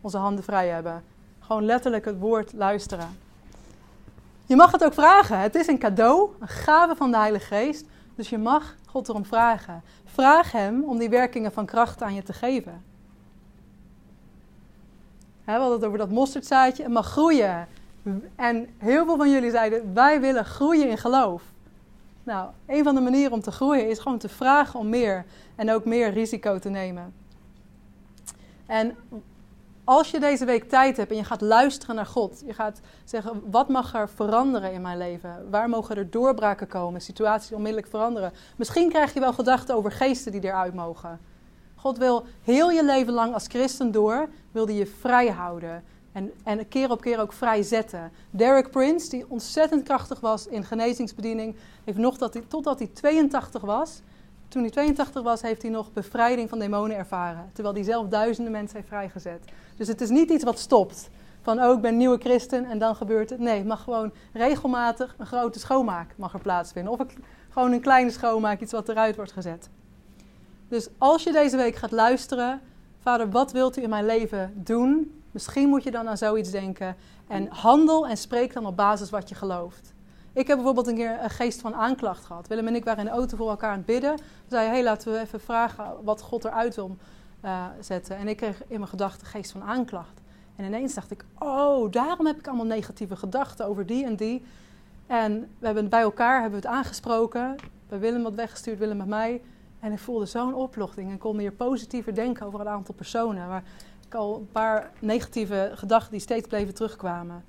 onze 0.00 0.16
handen 0.16 0.44
vrij 0.44 0.68
hebben. 0.68 1.02
Gewoon 1.40 1.64
letterlijk 1.64 2.04
het 2.04 2.18
woord 2.18 2.52
luisteren. 2.52 3.08
Je 4.46 4.56
mag 4.56 4.72
het 4.72 4.84
ook 4.84 4.94
vragen. 4.94 5.38
Het 5.38 5.54
is 5.54 5.66
een 5.66 5.78
cadeau, 5.78 6.30
een 6.40 6.48
gave 6.48 6.96
van 6.96 7.10
de 7.10 7.16
Heilige 7.16 7.46
Geest. 7.46 7.86
Dus 8.14 8.28
je 8.28 8.38
mag 8.38 8.74
God 8.86 9.08
erom 9.08 9.24
vragen. 9.24 9.82
Vraag 10.04 10.52
Hem 10.52 10.84
om 10.84 10.98
die 10.98 11.08
werkingen 11.08 11.52
van 11.52 11.66
kracht 11.66 12.02
aan 12.02 12.14
je 12.14 12.22
te 12.22 12.32
geven. 12.32 12.82
we 15.44 15.52
hadden 15.52 15.72
het 15.72 15.84
over 15.84 15.98
dat 15.98 16.10
mosterdzaadje. 16.10 16.82
Het 16.82 16.92
mag 16.92 17.06
groeien. 17.06 17.68
En 18.36 18.68
heel 18.78 19.04
veel 19.04 19.16
van 19.16 19.30
jullie 19.30 19.50
zeiden, 19.50 19.94
wij 19.94 20.20
willen 20.20 20.44
groeien 20.44 20.88
in 20.88 20.98
geloof. 20.98 21.42
Nou, 22.30 22.50
een 22.66 22.84
van 22.84 22.94
de 22.94 23.00
manieren 23.00 23.32
om 23.32 23.40
te 23.40 23.50
groeien 23.50 23.88
is 23.88 23.98
gewoon 23.98 24.18
te 24.18 24.28
vragen 24.28 24.80
om 24.80 24.88
meer. 24.88 25.24
En 25.56 25.72
ook 25.72 25.84
meer 25.84 26.12
risico 26.12 26.58
te 26.58 26.68
nemen. 26.68 27.14
En 28.66 28.96
als 29.84 30.10
je 30.10 30.20
deze 30.20 30.44
week 30.44 30.68
tijd 30.68 30.96
hebt 30.96 31.10
en 31.10 31.16
je 31.16 31.24
gaat 31.24 31.40
luisteren 31.40 31.94
naar 31.94 32.06
God, 32.06 32.42
je 32.46 32.52
gaat 32.52 32.80
zeggen: 33.04 33.42
wat 33.50 33.68
mag 33.68 33.94
er 33.94 34.08
veranderen 34.08 34.72
in 34.72 34.82
mijn 34.82 34.98
leven? 34.98 35.50
Waar 35.50 35.68
mogen 35.68 35.96
er 35.96 36.10
doorbraken 36.10 36.66
komen? 36.66 37.00
Situaties 37.00 37.52
onmiddellijk 37.52 37.90
veranderen. 37.90 38.32
Misschien 38.56 38.88
krijg 38.88 39.14
je 39.14 39.20
wel 39.20 39.32
gedachten 39.32 39.74
over 39.74 39.92
geesten 39.92 40.32
die 40.32 40.44
eruit 40.44 40.74
mogen. 40.74 41.20
God 41.74 41.98
wil 41.98 42.24
heel 42.42 42.70
je 42.70 42.84
leven 42.84 43.12
lang 43.12 43.34
als 43.34 43.46
christen 43.46 43.92
door, 43.92 44.28
wil 44.52 44.66
die 44.66 44.76
je 44.76 44.86
vrij 44.86 45.28
houden. 45.30 45.84
En, 46.12 46.32
en 46.44 46.68
keer 46.68 46.90
op 46.90 47.00
keer 47.00 47.20
ook 47.20 47.32
vrij 47.32 47.62
zetten. 47.62 48.12
Derek 48.30 48.70
Prince, 48.70 49.08
die 49.08 49.24
ontzettend 49.28 49.82
krachtig 49.82 50.20
was 50.20 50.46
in 50.46 50.64
genezingsbediening, 50.64 51.56
heeft 51.84 51.98
nog 51.98 52.18
dat 52.18 52.34
hij, 52.34 52.42
totdat 52.48 52.78
hij 52.78 52.88
82 52.92 53.62
was, 53.62 54.00
toen 54.48 54.62
hij 54.62 54.70
82 54.70 55.22
was, 55.22 55.42
heeft 55.42 55.62
hij 55.62 55.70
nog 55.70 55.92
bevrijding 55.92 56.48
van 56.48 56.58
demonen 56.58 56.96
ervaren. 56.96 57.50
Terwijl 57.52 57.74
hij 57.74 57.84
zelf 57.84 58.08
duizenden 58.08 58.52
mensen 58.52 58.76
heeft 58.76 58.88
vrijgezet. 58.88 59.44
Dus 59.76 59.88
het 59.88 60.00
is 60.00 60.08
niet 60.08 60.30
iets 60.30 60.44
wat 60.44 60.58
stopt. 60.58 61.10
Van, 61.42 61.62
oh, 61.62 61.74
ik 61.74 61.80
ben 61.80 61.96
nieuwe 61.96 62.18
christen 62.18 62.64
en 62.64 62.78
dan 62.78 62.96
gebeurt 62.96 63.30
het. 63.30 63.38
Nee, 63.38 63.58
het 63.58 63.66
mag 63.66 63.82
gewoon 63.82 64.12
regelmatig 64.32 65.14
een 65.18 65.26
grote 65.26 65.58
schoonmaak 65.58 66.14
mag 66.16 66.32
er 66.32 66.40
plaatsvinden. 66.40 66.92
Of 66.92 67.06
gewoon 67.48 67.72
een 67.72 67.80
kleine 67.80 68.10
schoonmaak, 68.10 68.60
iets 68.60 68.72
wat 68.72 68.88
eruit 68.88 69.16
wordt 69.16 69.32
gezet. 69.32 69.68
Dus 70.68 70.88
als 70.98 71.22
je 71.22 71.32
deze 71.32 71.56
week 71.56 71.76
gaat 71.76 71.90
luisteren, 71.90 72.60
vader, 73.02 73.30
wat 73.30 73.52
wilt 73.52 73.78
u 73.78 73.82
in 73.82 73.88
mijn 73.88 74.06
leven 74.06 74.52
doen? 74.56 75.19
Misschien 75.30 75.68
moet 75.68 75.82
je 75.82 75.90
dan 75.90 76.08
aan 76.08 76.16
zoiets 76.16 76.50
denken. 76.50 76.96
En 77.26 77.48
handel 77.48 78.06
en 78.06 78.16
spreek 78.16 78.52
dan 78.52 78.66
op 78.66 78.76
basis 78.76 79.10
wat 79.10 79.28
je 79.28 79.34
gelooft. 79.34 79.94
Ik 80.32 80.46
heb 80.46 80.56
bijvoorbeeld 80.56 80.86
een 80.86 80.94
keer 80.94 81.18
een 81.22 81.30
geest 81.30 81.60
van 81.60 81.74
aanklacht 81.74 82.24
gehad. 82.24 82.48
Willem 82.48 82.66
en 82.66 82.74
ik 82.74 82.84
waren 82.84 83.00
in 83.00 83.10
de 83.10 83.16
auto 83.16 83.36
voor 83.36 83.48
elkaar 83.48 83.70
aan 83.70 83.76
het 83.76 83.86
bidden. 83.86 84.16
We 84.16 84.22
zeiden, 84.48 84.72
hey, 84.72 84.82
laten 84.82 85.12
we 85.12 85.18
even 85.18 85.40
vragen 85.40 86.04
wat 86.04 86.20
God 86.20 86.44
eruit 86.44 86.74
wil 86.74 86.96
uh, 87.44 87.64
zetten. 87.80 88.16
En 88.16 88.28
ik 88.28 88.36
kreeg 88.36 88.62
in 88.66 88.78
mijn 88.78 88.88
gedachten 88.90 89.26
geest 89.26 89.50
van 89.50 89.62
aanklacht. 89.62 90.20
En 90.56 90.64
ineens 90.64 90.94
dacht 90.94 91.10
ik, 91.10 91.24
oh, 91.38 91.90
daarom 91.90 92.26
heb 92.26 92.38
ik 92.38 92.46
allemaal 92.46 92.66
negatieve 92.66 93.16
gedachten 93.16 93.66
over 93.66 93.86
die 93.86 94.04
en 94.04 94.16
die. 94.16 94.44
En 95.06 95.40
we 95.58 95.66
hebben 95.66 95.88
bij 95.88 96.00
elkaar 96.00 96.40
hebben 96.40 96.60
we 96.60 96.66
het 96.66 96.76
aangesproken. 96.76 97.56
We 97.88 97.98
Willem 97.98 98.22
wat 98.22 98.34
weggestuurd, 98.34 98.78
Willem 98.78 98.96
met 98.96 99.06
mij. 99.06 99.42
En 99.80 99.92
ik 99.92 99.98
voelde 99.98 100.26
zo'n 100.26 100.54
opluchting 100.54 101.10
en 101.10 101.18
kon 101.18 101.36
meer 101.36 101.52
positiever 101.52 102.14
denken 102.14 102.46
over 102.46 102.60
een 102.60 102.68
aantal 102.68 102.94
personen. 102.94 103.62
Ik 104.10 104.16
al 104.16 104.36
een 104.36 104.50
paar 104.52 104.90
negatieve 104.98 105.72
gedachten 105.74 106.10
die 106.10 106.20
steeds 106.20 106.46
bleven 106.48 106.74
terugkwamen. 106.74 107.44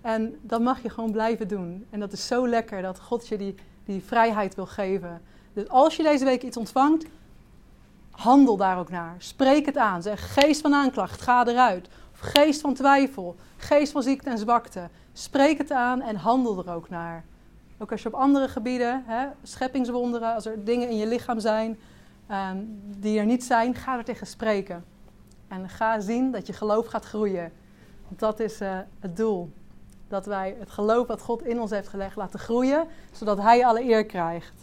En 0.00 0.38
dat 0.42 0.60
mag 0.60 0.82
je 0.82 0.90
gewoon 0.90 1.12
blijven 1.12 1.48
doen. 1.48 1.86
En 1.90 2.00
dat 2.00 2.12
is 2.12 2.26
zo 2.26 2.48
lekker 2.48 2.82
dat 2.82 3.00
God 3.00 3.28
je 3.28 3.38
die, 3.38 3.54
die 3.84 4.02
vrijheid 4.02 4.54
wil 4.54 4.66
geven. 4.66 5.22
Dus 5.52 5.68
als 5.68 5.96
je 5.96 6.02
deze 6.02 6.24
week 6.24 6.42
iets 6.42 6.56
ontvangt, 6.56 7.06
handel 8.10 8.56
daar 8.56 8.78
ook 8.78 8.90
naar. 8.90 9.14
Spreek 9.18 9.66
het 9.66 9.76
aan. 9.76 10.02
Zeg 10.02 10.34
geest 10.34 10.60
van 10.60 10.74
aanklacht, 10.74 11.20
ga 11.20 11.46
eruit. 11.46 11.88
Of 12.12 12.18
geest 12.18 12.60
van 12.60 12.74
twijfel, 12.74 13.36
geest 13.56 13.92
van 13.92 14.02
ziekte 14.02 14.30
en 14.30 14.38
zwakte. 14.38 14.88
Spreek 15.12 15.58
het 15.58 15.70
aan 15.70 16.00
en 16.00 16.16
handel 16.16 16.58
er 16.58 16.74
ook 16.74 16.88
naar. 16.88 17.24
Ook 17.78 17.92
als 17.92 18.02
je 18.02 18.08
op 18.08 18.14
andere 18.14 18.48
gebieden, 18.48 19.02
hè, 19.06 19.26
scheppingswonderen, 19.42 20.34
als 20.34 20.46
er 20.46 20.64
dingen 20.64 20.88
in 20.88 20.96
je 20.96 21.06
lichaam 21.06 21.40
zijn 21.40 21.78
ehm, 22.26 22.56
die 22.98 23.18
er 23.18 23.26
niet 23.26 23.44
zijn, 23.44 23.74
ga 23.74 23.98
er 23.98 24.04
tegen 24.04 24.26
spreken. 24.26 24.84
En 25.48 25.68
ga 25.68 26.00
zien 26.00 26.30
dat 26.30 26.46
je 26.46 26.52
geloof 26.52 26.86
gaat 26.86 27.04
groeien. 27.04 27.52
Dat 28.08 28.40
is 28.40 28.60
uh, 28.60 28.78
het 29.00 29.16
doel. 29.16 29.52
Dat 30.08 30.26
wij 30.26 30.56
het 30.58 30.70
geloof 30.70 31.06
wat 31.06 31.20
God 31.20 31.42
in 31.42 31.60
ons 31.60 31.70
heeft 31.70 31.88
gelegd 31.88 32.16
laten 32.16 32.38
groeien, 32.38 32.86
zodat 33.12 33.38
Hij 33.38 33.66
alle 33.66 33.84
eer 33.84 34.06
krijgt. 34.06 34.54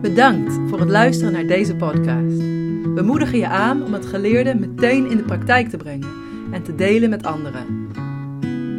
Bedankt 0.00 0.52
voor 0.68 0.80
het 0.80 0.90
luisteren 0.90 1.32
naar 1.32 1.46
deze 1.46 1.76
podcast. 1.76 2.38
We 2.94 3.02
moedigen 3.04 3.38
je 3.38 3.48
aan 3.48 3.84
om 3.84 3.92
het 3.92 4.06
geleerde 4.06 4.54
meteen 4.54 5.10
in 5.10 5.16
de 5.16 5.22
praktijk 5.22 5.68
te 5.68 5.76
brengen 5.76 6.10
en 6.52 6.62
te 6.62 6.74
delen 6.74 7.10
met 7.10 7.26
anderen. 7.26 7.90